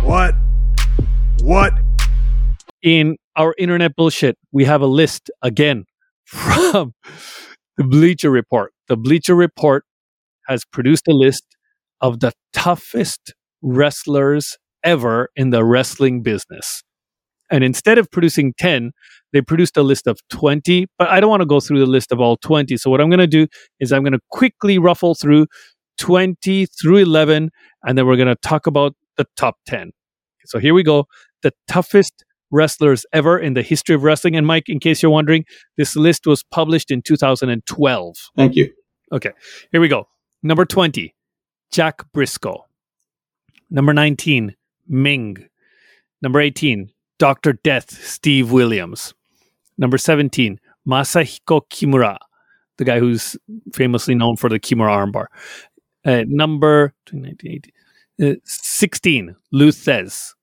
[0.03, 0.35] What?
[1.41, 1.73] What?
[2.83, 5.85] In our internet bullshit, we have a list again
[6.25, 6.93] from
[7.75, 8.71] the Bleacher Report.
[8.87, 9.83] The Bleacher Report
[10.45, 11.43] has produced a list
[12.01, 16.83] of the toughest wrestlers ever in the wrestling business.
[17.49, 18.91] And instead of producing 10,
[19.33, 22.11] they produced a list of 20, but I don't want to go through the list
[22.11, 22.75] of all 20.
[22.77, 23.47] So what I'm going to do
[23.79, 25.47] is I'm going to quickly ruffle through
[25.97, 27.49] 20 through 11,
[27.83, 29.91] and then we're going to talk about the top 10.
[30.45, 31.05] So here we go.
[31.41, 34.35] The toughest wrestlers ever in the history of wrestling.
[34.35, 35.43] And Mike, in case you're wondering,
[35.77, 38.15] this list was published in 2012.
[38.35, 38.71] Thank you.
[39.11, 39.31] Okay,
[39.71, 40.07] here we go.
[40.43, 41.13] Number 20,
[41.71, 42.66] Jack Briscoe.
[43.69, 44.55] Number 19,
[44.87, 45.37] Meng.
[46.21, 47.53] Number 18, Dr.
[47.53, 49.13] Death, Steve Williams.
[49.77, 52.17] Number 17, Masahiko Kimura,
[52.77, 53.37] the guy who's
[53.73, 55.25] famously known for the Kimura armbar.
[56.05, 57.61] Uh, number 19,
[58.21, 60.33] uh, 16, Lou Thesz.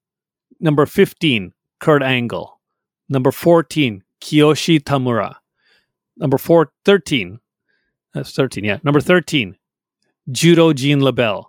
[0.61, 2.61] Number 15, Kurt Angle.
[3.09, 5.37] Number 14, Kiyoshi Tamura.
[6.16, 7.41] Number four, 13,
[8.12, 8.79] that's 13, yeah.
[8.85, 9.57] Number 13,
[10.31, 11.47] Judo Gene LeBell.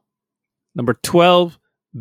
[0.74, 1.60] Number 12,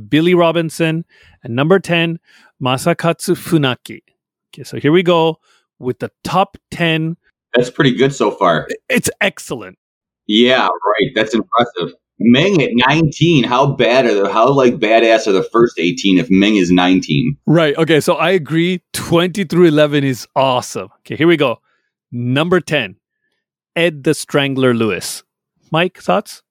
[0.09, 1.05] Billy Robinson.
[1.43, 2.19] And number 10,
[2.63, 4.01] Masakatsu Funaki.
[4.55, 5.39] Okay, so here we go
[5.79, 7.17] with the top 10.
[7.55, 8.69] That's pretty good so far.
[8.89, 9.79] It's excellent.
[10.27, 11.11] Yeah, right.
[11.15, 11.95] That's impressive.
[12.19, 13.45] Meng at 19.
[13.45, 17.37] How bad are the how like badass are the first 18 if Meng is 19?
[17.47, 17.77] Right.
[17.77, 18.01] Okay.
[18.01, 18.83] So I agree.
[18.93, 20.89] 20 through 11 is awesome.
[21.01, 21.17] Okay.
[21.17, 21.59] Here we go.
[22.13, 22.97] Number 10,
[23.75, 25.25] Ed the Strangler Lewis.
[25.73, 26.43] Mike, thoughts?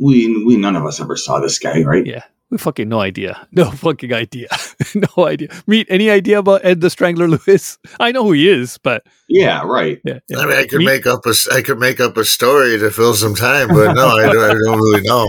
[0.00, 2.04] We we none of us ever saw this guy, right?
[2.04, 2.24] Yeah.
[2.50, 3.46] We fucking no idea.
[3.52, 4.48] No fucking idea.
[4.94, 5.48] no idea.
[5.66, 7.78] Meet any idea about Ed the Strangler Lewis?
[8.00, 10.00] I know who he is, but Yeah, right.
[10.04, 10.18] yeah.
[10.28, 10.38] yeah.
[10.38, 12.90] I mean, I could Me- make up a I could make up a story to
[12.90, 15.28] fill some time, but no, I don't, I don't really know.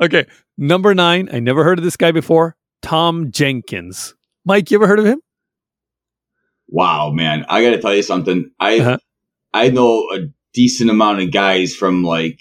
[0.00, 0.26] Okay.
[0.58, 2.56] Number nine, I never heard of this guy before.
[2.82, 4.14] Tom Jenkins.
[4.44, 5.20] Mike, you ever heard of him?
[6.68, 7.44] Wow, man.
[7.48, 8.50] I got to tell you something.
[8.58, 8.98] I Uh-huh.
[9.52, 12.40] I know a decent amount of guys from like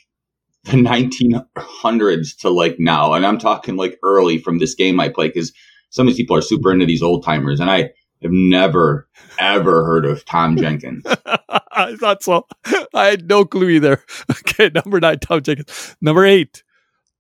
[0.66, 5.28] the 1900s to like now, and I'm talking like early from this game I play
[5.28, 5.54] because
[5.90, 7.92] some of these people are super into these old timers, and I
[8.22, 9.08] have never
[9.40, 11.06] ever heard of Tom Jenkins.
[11.72, 12.48] I thought so.
[12.94, 14.04] I had no clue either.
[14.58, 15.98] Okay, number nine, Tom Jenkins.
[16.02, 16.64] Number eight,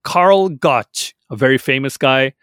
[0.03, 2.33] Karl Gotch, a very famous guy.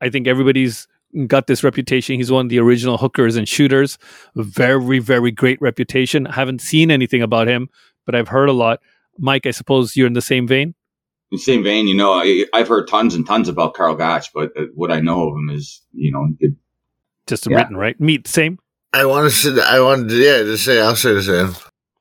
[0.00, 0.88] I think everybody's
[1.26, 2.16] got this reputation.
[2.16, 3.98] He's one of the original hookers and shooters.
[4.36, 6.26] Very, very great reputation.
[6.26, 7.68] I haven't seen anything about him,
[8.06, 8.80] but I've heard a lot.
[9.18, 10.68] Mike, I suppose you're in the same vein.
[11.30, 14.32] In the same vein, you know, I, I've heard tons and tons about Karl Gotch,
[14.32, 16.56] but uh, what I know of him is, you know, good.
[17.26, 17.56] Just Yeah.
[17.58, 17.98] written, right?
[18.00, 18.58] Meet, same.
[18.94, 21.54] I want to say, I wanted, to, yeah, to say, I'll say the same.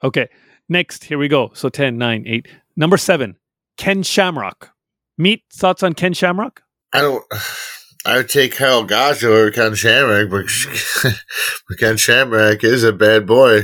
[0.03, 0.29] Okay.
[0.69, 1.51] Next, here we go.
[1.53, 2.47] So 10, 9, 8.
[2.77, 3.35] Number seven,
[3.77, 4.71] Ken Shamrock.
[5.17, 6.61] Meet, thoughts on Ken Shamrock?
[6.93, 7.25] I don't.
[8.05, 10.45] I would take Karl Gotch over Ken Shamrock, but,
[11.67, 13.63] but Ken Shamrock is a bad boy.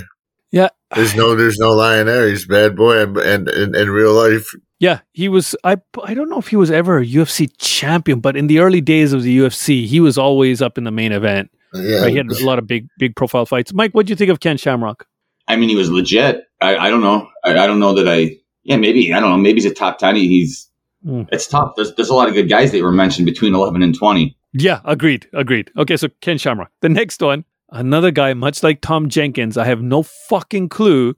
[0.96, 1.02] Yeah.
[1.02, 2.28] There's no, there's no lying there.
[2.28, 4.48] He's a bad boy, and, and, in in real life,
[4.80, 5.56] Yeah, he was.
[5.64, 8.82] I I don't know if he was ever a UFC champion, but in the early
[8.82, 11.50] days of the UFC, he was always up in the main event.
[11.74, 12.12] yeah, Right?
[12.12, 13.74] He had a lot of big big profile fights.
[13.74, 15.06] Mike, what do you think of Ken Shamrock?
[15.48, 16.44] I mean, he was legit.
[16.62, 17.28] I, I don't know.
[17.44, 18.38] I, I don't know that I.
[18.64, 19.38] Yeah, maybe I don't know.
[19.38, 20.16] Maybe he's a top ten.
[20.16, 20.70] He's.
[21.04, 21.24] Hmm.
[21.32, 21.74] It's tough.
[21.76, 24.38] There's there's a lot of good guys that were mentioned between eleven and twenty.
[24.54, 25.72] Yeah, agreed, agreed.
[25.76, 26.70] Okay, so Ken Shamrock.
[26.82, 29.58] The next one, another guy, much like Tom Jenkins.
[29.58, 31.16] I have no fucking clue.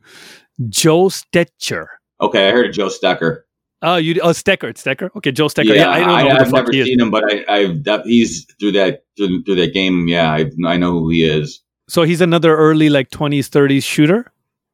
[0.69, 1.85] Joe Stetcher.
[2.19, 3.41] Okay, I heard of Joe Stecher.
[3.81, 5.09] Oh, you oh Stecker, it's Stecker.
[5.15, 5.75] Okay, Joe Stecher.
[5.75, 6.87] Yeah, I don't know who the have fuck never he is.
[6.87, 10.07] seen him, but I, I've that, he's through that through, through that game.
[10.07, 11.61] Yeah, I, I know who he is.
[11.87, 14.31] So he's another early like twenties, thirties shooter.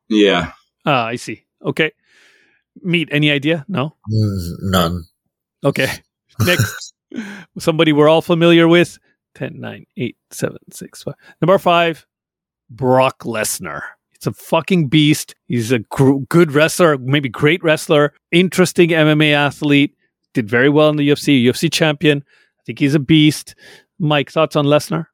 [0.08, 0.52] Yeah,
[0.86, 1.46] Ah, I see.
[1.66, 1.92] Okay.
[2.84, 3.66] Meet any idea?
[3.68, 3.96] No.
[4.12, 5.04] Mm, none.
[5.64, 5.90] Okay.
[6.40, 6.94] Next,
[7.60, 8.98] somebody we're all familiar with
[9.36, 11.14] 10, 9, 8, 7, 6, 5.
[11.42, 12.06] Number five,
[12.70, 13.82] Brock Lesnar.
[14.14, 15.36] It's a fucking beast.
[15.48, 19.96] He's a gr- good wrestler, maybe great wrestler, interesting MMA athlete,
[20.34, 22.24] did very well in the UFC, UFC champion.
[22.60, 23.56] I think he's a beast.
[24.00, 25.08] Mike, thoughts on Lesnar?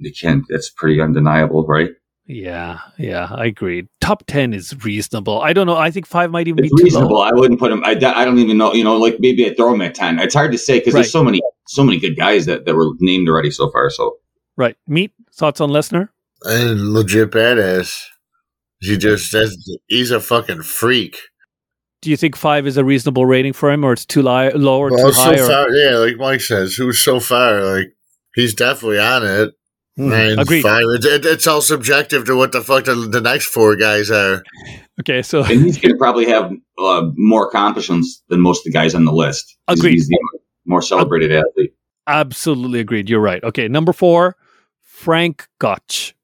[0.00, 0.44] you can't.
[0.48, 1.90] That's pretty undeniable, right?
[2.26, 3.88] Yeah, yeah, I agree.
[4.08, 5.42] Top 10 is reasonable.
[5.42, 5.76] I don't know.
[5.76, 7.16] I think five might even It's be too reasonable.
[7.16, 7.20] low.
[7.22, 7.82] I wouldn't put him.
[7.84, 8.72] I, I don't even know.
[8.72, 10.18] You know, like maybe I throw him at ten.
[10.18, 11.00] It's hard to say because Right.
[11.00, 13.90] there's so many so many good guys that, that were named already so far.
[13.90, 14.16] So
[14.56, 14.76] Right.
[14.86, 16.08] Meet, thoughts on Lesnar?
[16.44, 18.02] And legit badass.
[18.80, 18.98] He mm-hmm.
[18.98, 19.54] just says
[19.88, 21.18] he's a fucking freak.
[22.00, 24.78] Do you think five is a reasonable rating for him, or it's too li- low
[24.78, 25.36] or Well, too high?
[25.36, 27.60] so or- far, yeah, like Mike says, who's so far?
[27.62, 27.88] Like
[28.34, 29.50] he's definitely on it.
[29.98, 30.62] And Agreed.
[30.62, 34.10] five, it, it, it's all subjective to what the fuck the, the next four guys
[34.10, 34.44] are.
[35.00, 38.78] Okay, so and he's going to probably have uh, more accomplishments than most of the
[38.78, 39.56] guys on the list.
[39.66, 39.92] He's- Agreed.
[39.94, 40.18] He's the
[40.66, 41.74] more celebrated athlete.
[42.06, 43.10] absolutely agreed.
[43.10, 43.42] You're right.
[43.42, 44.36] Okay, number four,
[44.82, 46.14] Frank Gotch.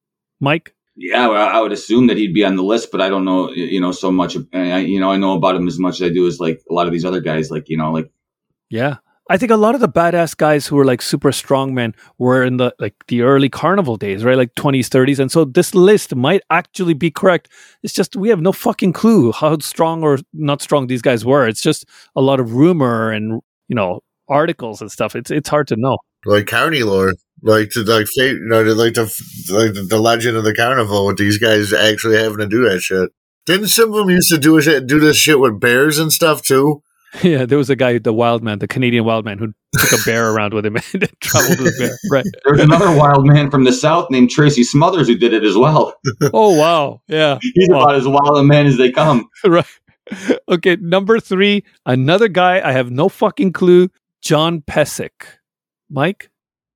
[0.41, 0.75] Mike.
[0.97, 3.51] Yeah, well, I would assume that he'd be on the list, but I don't know.
[3.51, 4.37] You know, so much.
[4.53, 6.72] I, you know, I know about him as much as I do as like a
[6.72, 7.51] lot of these other guys.
[7.51, 8.11] Like you know, like
[8.70, 8.97] Yeah,
[9.31, 12.45] I think a lot of the badass guys who were like super strong men were
[12.45, 14.37] in the like the early carnival days, right?
[14.37, 17.49] Like 20s, 30s, and so this list might actually be correct.
[17.83, 21.49] It's just we have no fucking clue how strong or not strong these guys were.
[21.49, 25.16] It's just a lot of rumor and you know articles and stuff.
[25.16, 25.97] It's it's hard to know.
[26.27, 27.14] Like county lore.
[27.43, 29.05] Like to like fate, you know, to like the
[29.51, 33.11] like the, legend of the carnival with these guys actually having to do that shit.
[33.45, 36.41] Didn't some of them used to do it do this shit with bears and stuff
[36.43, 36.83] too?
[37.23, 40.03] Yeah, there was a guy, the wild man, the Canadian wild man, who took a
[40.05, 41.97] bear around with him and traveled with a bear.
[42.11, 42.25] Right.
[42.45, 45.95] there's another wild man from the south named Tracy Smothers who did it as well.
[46.33, 47.03] Oh wow.
[47.09, 47.39] Yeah.
[47.41, 47.83] He's Wow.
[47.83, 49.29] about as wild a man as they come.
[49.47, 49.65] right.
[50.49, 53.89] Okay, number three, another guy I have no fucking clue.
[54.23, 55.11] John Pesek.
[55.91, 56.31] Mike.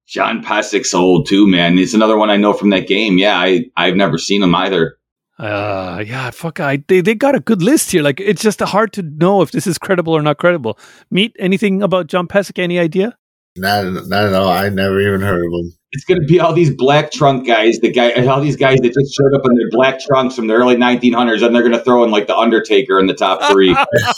[0.06, 1.78] John Pesek's old too, man.
[1.78, 3.18] It's another one I know from that game.
[3.18, 4.97] Yeah, I I've never seen him either.
[5.38, 6.58] Uh yeah, fuck.
[6.58, 8.02] I they they got a good list here.
[8.02, 10.78] Like it's just hard to know if this is credible or not credible.
[11.10, 12.58] Meet anything about John Pesek?
[12.58, 13.16] Any idea?
[13.58, 14.48] Not, not at all.
[14.48, 15.72] I never even heard of him.
[15.90, 18.92] It's going to be all these black trunk guys, the guy, all these guys that
[18.92, 21.82] just showed up in their black trunks from the early 1900s, and they're going to
[21.82, 23.74] throw in like the Undertaker in the top three.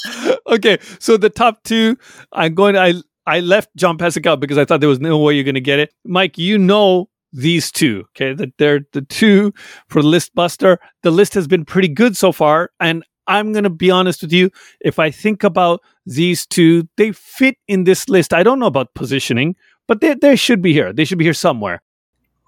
[0.48, 1.96] okay, so the top two,
[2.32, 2.74] I'm going.
[2.74, 2.94] To, I
[3.26, 5.60] I left John Pesek out because I thought there was no way you're going to
[5.60, 5.92] get it.
[6.04, 8.04] Mike, you know these two.
[8.10, 9.52] Okay, that they're the two
[9.88, 10.78] for list buster.
[11.02, 14.50] The list has been pretty good so far, and I'm to be honest with you.
[14.80, 18.32] If I think about these two, they fit in this list.
[18.34, 19.56] I don't know about positioning,
[19.86, 20.92] but they they should be here.
[20.92, 21.82] They should be here somewhere.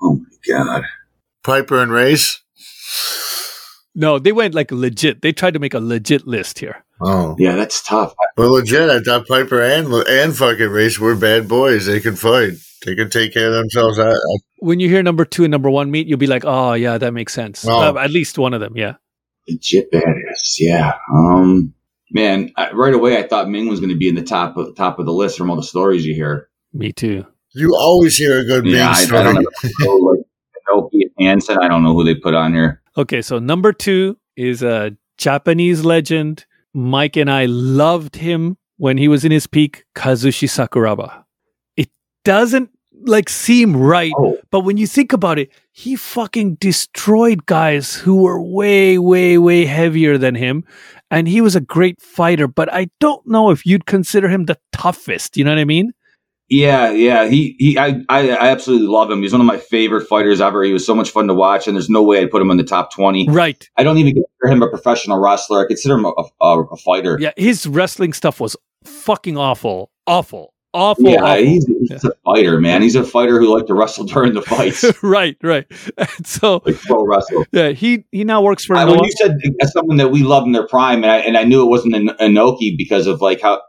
[0.01, 0.83] oh my god!
[1.43, 2.43] Piper and Race.
[3.95, 5.21] No, they went like legit.
[5.23, 6.85] They tried to make a legit list here.
[7.01, 8.15] Oh, Yeah, that's tough.
[8.37, 8.89] well, legit.
[8.89, 11.87] I thought Piper and and fucking Race were bad boys.
[11.87, 12.53] They can fight.
[12.87, 13.99] They can take care of themselves.
[13.99, 14.17] I, I,
[14.59, 17.13] When you hear number two and number one meet, you'll be like, oh yeah, that
[17.13, 17.67] makes sense.
[17.67, 17.97] Oh.
[17.97, 18.95] Uh, at least one of them, yeah.
[19.49, 20.57] Legit badass.
[20.59, 20.93] Yeah.
[21.13, 21.75] Um.
[22.15, 24.77] Man, I, right away I thought Meng was going to be in the top of
[24.77, 26.49] top of the list from all the stories you hear.
[26.73, 27.25] Me too.
[27.55, 29.97] you always hear a good Yeah, Meng I, I don't know.
[29.97, 30.21] like
[30.71, 31.59] Inoki Hansen.
[31.61, 32.82] I don't know who they put on here.
[32.97, 36.47] Okay, so number two is a Japanese legend.
[36.75, 41.25] Mike and I loved him when he was in his peak, Kazushi Sakuraba.
[41.77, 41.89] It
[42.25, 42.71] doesn't
[43.05, 48.23] like seem right, Oh, but when you think about it, he fucking destroyed guys who
[48.23, 50.65] were way, way, way heavier than him.
[51.11, 54.59] And he was a great fighter, but I don't know if you'd consider him the
[54.73, 55.37] toughest.
[55.37, 55.93] You know what I mean?
[56.49, 57.29] Yeah, yeah.
[57.29, 59.23] He he I, I I absolutely love him.
[59.23, 60.63] He's one of my favorite fighters ever.
[60.63, 62.59] He was so much fun to watch, and there's no way I'd put him in
[62.59, 63.27] the top twenty.
[63.29, 63.69] Right.
[63.77, 65.65] I don't even consider him a professional wrestler.
[65.65, 67.17] I consider him a, a, a fighter.
[67.21, 69.91] Yeah, his wrestling stuff was fucking awful.
[70.07, 70.53] Awful.
[70.75, 71.05] Awful.
[71.05, 71.45] Yeah, awful.
[71.45, 72.81] he's, he's a fighter, man.
[72.81, 75.67] He's a fighter who liked to wrestle during the fights, right, right.
[75.99, 77.45] And so like pro wrestle.
[77.53, 80.45] yeah, he he now works for I, when you said as someone that we love
[80.45, 83.43] in their prime, and I, and I knew it wasn't an Inoki because of like
[83.43, 83.61] how,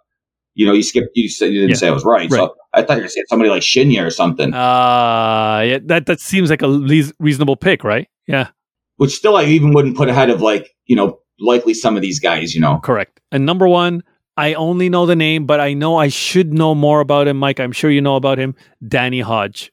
[0.55, 1.75] you know, you skipped, you said you didn't Yeah.
[1.75, 2.29] say I was right.
[2.29, 2.37] Right.
[2.37, 6.19] So I thought you were saying somebody like Shinya or something, Uh yeah, that that
[6.19, 8.07] seems like a leas- reasonable pick, right?
[8.27, 8.47] Yeah,
[8.97, 12.19] which still I even wouldn't put ahead of like you know likely some of these
[12.19, 12.53] guys.
[12.55, 13.19] You know, correct.
[13.31, 14.03] And number one,
[14.37, 17.37] I only know the name, but I know I should know more about him.
[17.37, 18.55] Mike, I'm sure you know about him.
[18.87, 19.71] Danny Hodge.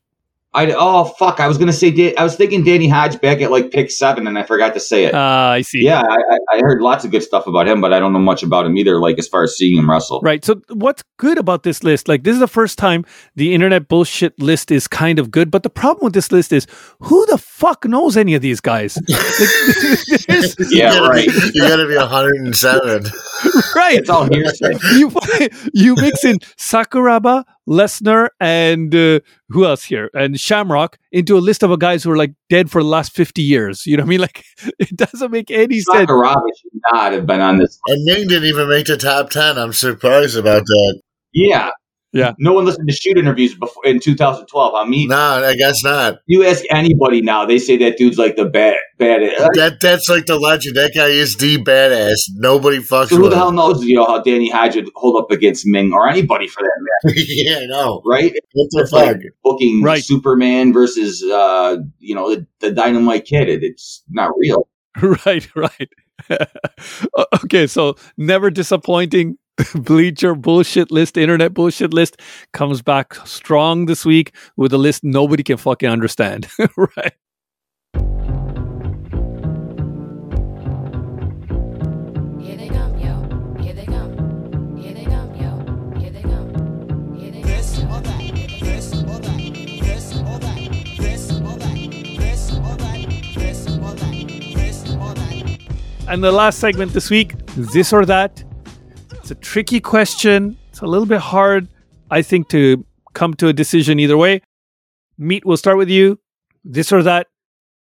[0.52, 3.52] I oh fuck, I was gonna say Da- I was thinking Danny Hodge back at
[3.52, 5.14] like pick seven, and I forgot to say it.
[5.14, 5.84] Uh, I see.
[5.84, 8.18] yeah, I, I- I heard lots of good stuff about him, but I don't know
[8.18, 8.98] much about him either.
[9.00, 10.20] Like as far as seeing him wrestle.
[10.24, 10.44] Right.
[10.44, 12.08] So what's good about this list?
[12.08, 13.04] Like this is the first time
[13.36, 16.66] the internet bullshit list is kind of good, but the problem with this list is
[17.00, 18.98] who the fuck knows any of these guys?
[19.08, 21.26] Like, Yeah, you gotta right.
[21.28, 23.04] Be, you got to be 107.
[23.74, 23.98] right.
[23.98, 24.72] It's all hearsay.
[24.98, 25.10] you
[25.72, 30.10] you mix in Sakuraba, Lesnar, and uh, who else here?
[30.14, 33.12] And Shamrock into a list of a guys who are like dead for the last
[33.12, 33.86] fifty years.
[33.86, 34.20] You know what I mean?
[34.30, 34.44] Like
[34.78, 36.10] it doesn't make any sense.
[36.10, 37.78] Sakuraba should not have been on this.
[37.86, 39.56] And Meng didn't even make the top 10.
[39.56, 41.00] I'm surprised about that.
[41.32, 41.70] Yeah,
[42.12, 42.32] Yeah.
[42.38, 44.74] No one listened to shoot interviews before in 2012.
[44.74, 46.18] I mean, No, I guess not.
[46.26, 49.20] you ask anybody now, they say that dude's like the bad bad.
[49.54, 50.76] That That's like the legend.
[50.76, 52.16] That guy is the badass.
[52.34, 53.56] Nobody fucks So who the hell him.
[53.56, 56.88] knows, you know, how Danny Hodge would hold up against Meng or anybody for that
[57.04, 58.02] matter, yeah, I know.
[58.04, 58.32] right?
[58.54, 60.02] What the It's like booking Right.
[60.02, 63.48] Superman versus, uh, you know, the, the Dynamite Kid.
[63.48, 64.66] It, it's not real.
[65.26, 65.88] right, right.
[67.44, 69.38] okay, so never disappointing.
[69.74, 72.20] Bleacher bullshit list, internet bullshit list
[72.52, 76.48] comes back strong this week with a list nobody can fucking understand.
[76.76, 77.12] right.
[82.40, 83.62] Here they come, yo.
[83.62, 84.76] Here they come.
[84.76, 85.98] Here they come, yo.
[85.98, 87.16] Here they come.
[87.18, 89.36] Here they This or that, this or that,
[89.82, 96.08] this or that, this or that, this or that, this or that, this or that.
[96.08, 98.44] And the last segment this week, this or that.
[99.30, 100.58] It's a tricky question.
[100.70, 101.68] It's a little bit hard,
[102.10, 104.42] I think, to come to a decision either way.
[105.18, 106.18] Meat, we'll start with you.
[106.64, 107.28] This or that,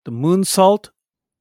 [0.05, 0.89] the moonsault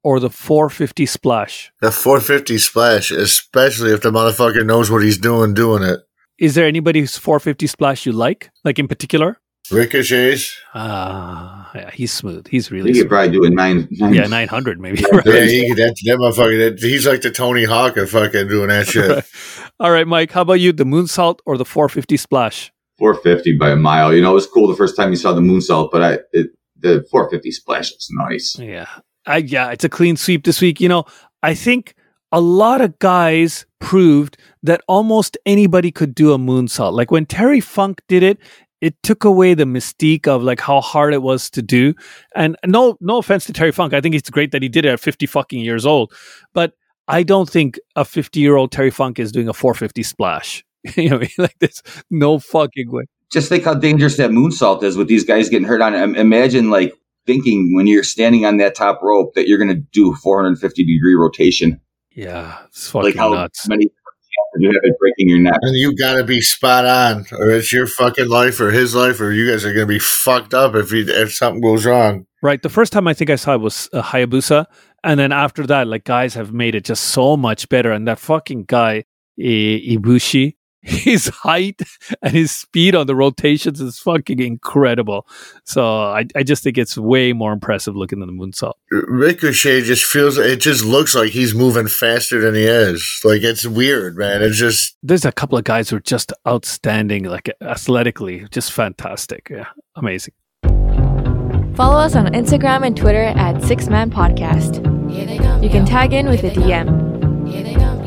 [0.03, 1.71] or the 450 splash.
[1.83, 6.01] The 450 splash, especially if the motherfucker knows what he's doing doing it.
[6.39, 9.37] Is there anybody whose 450 splash you like, like in particular?
[9.71, 10.57] Ricochets.
[10.75, 12.47] Ah, yeah, he's smooth.
[12.49, 13.09] He's You really could smooth.
[13.11, 13.87] probably do a nine.
[13.91, 15.01] nine Yeah, 900 maybe.
[15.01, 15.27] Yeah, right.
[15.27, 18.87] Yeah, he, that, that motherfucker, that, he's like the Tony Hawk of fucking doing that
[18.87, 19.09] shit.
[19.68, 19.68] Right.
[19.81, 20.73] All right, Mike, how about you?
[20.73, 22.73] The moonsault or the 450 splash?
[22.99, 24.13] 450 by a mile.
[24.13, 26.49] You know, it was cool the first time you saw the moonsault, but I it,
[26.77, 28.59] the 450 splash is nice.
[28.59, 28.89] Yeah.
[29.27, 30.81] I yeah, it's a clean sweep this week.
[30.81, 31.05] You know,
[31.43, 31.95] I think
[32.33, 36.93] a lot of guys proved that almost anybody could do a moonsault.
[36.93, 38.39] Like when Terry Funk did it,
[38.81, 41.95] it took away the mystique of like how hard it was to do.
[42.35, 43.93] And no no offense to Terry Funk.
[43.93, 46.13] I think it's great that he did it at 50 fucking years old.
[46.53, 46.73] But
[47.09, 50.65] I don't think a 50 year old Terry Funk is doing a 450 splash.
[50.97, 51.31] you know, what I mean?
[51.39, 53.05] like there's no fucking way.
[53.33, 56.17] just think how dangerous that moonsault is with these guys getting hurt on it.
[56.17, 56.95] Imagine like
[57.27, 61.15] thinking when you're standing on that top rope that you're going to do 450 degree
[61.15, 61.81] rotation.
[62.11, 63.69] Yeah, it's fucking like how nuts.
[63.69, 63.91] many
[64.61, 65.59] you have at breaking your neck.
[65.63, 69.33] And you gotta be spot on, or it's your fucking life or his life, or
[69.33, 72.27] you guys are gonna be fucked up if he, if something goes wrong.
[72.43, 72.63] Right.
[72.63, 74.67] The first time I think I saw it was uh, Hayabusa,
[75.03, 77.91] and then after that, like guys have made it just so much better.
[77.93, 79.05] And that fucking guy
[79.39, 81.81] I- Ibushi, his height
[82.23, 85.27] and his speed on the rotations is fucking incredible.
[85.65, 88.75] So I, I just think it's way more impressive looking than the moonsault.
[88.91, 93.21] Ricochet just feels it just looks like he's moving faster than he is.
[93.25, 94.43] Like it's weird, man.
[94.43, 99.49] It's just There's a couple of guys who are just outstanding, like athletically, just fantastic.
[99.51, 99.67] Yeah,
[99.97, 100.35] amazing.
[101.75, 104.85] Follow us on Instagram and Twitter at Six Man Podcast.
[105.11, 105.63] Here they come.
[105.63, 106.65] You can tag in with a Here
[107.63, 107.98] they DM.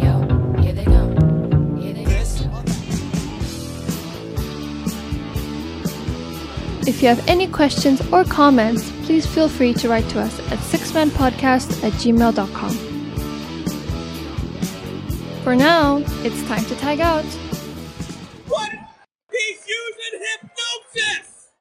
[6.87, 10.57] If you have any questions or comments, please feel free to write to us at
[10.57, 12.71] sixmanpodcast at gmail.com.
[15.43, 17.25] For now, it's time to tag out.
[18.47, 18.71] What?
[19.31, 21.30] He's using hypnosis!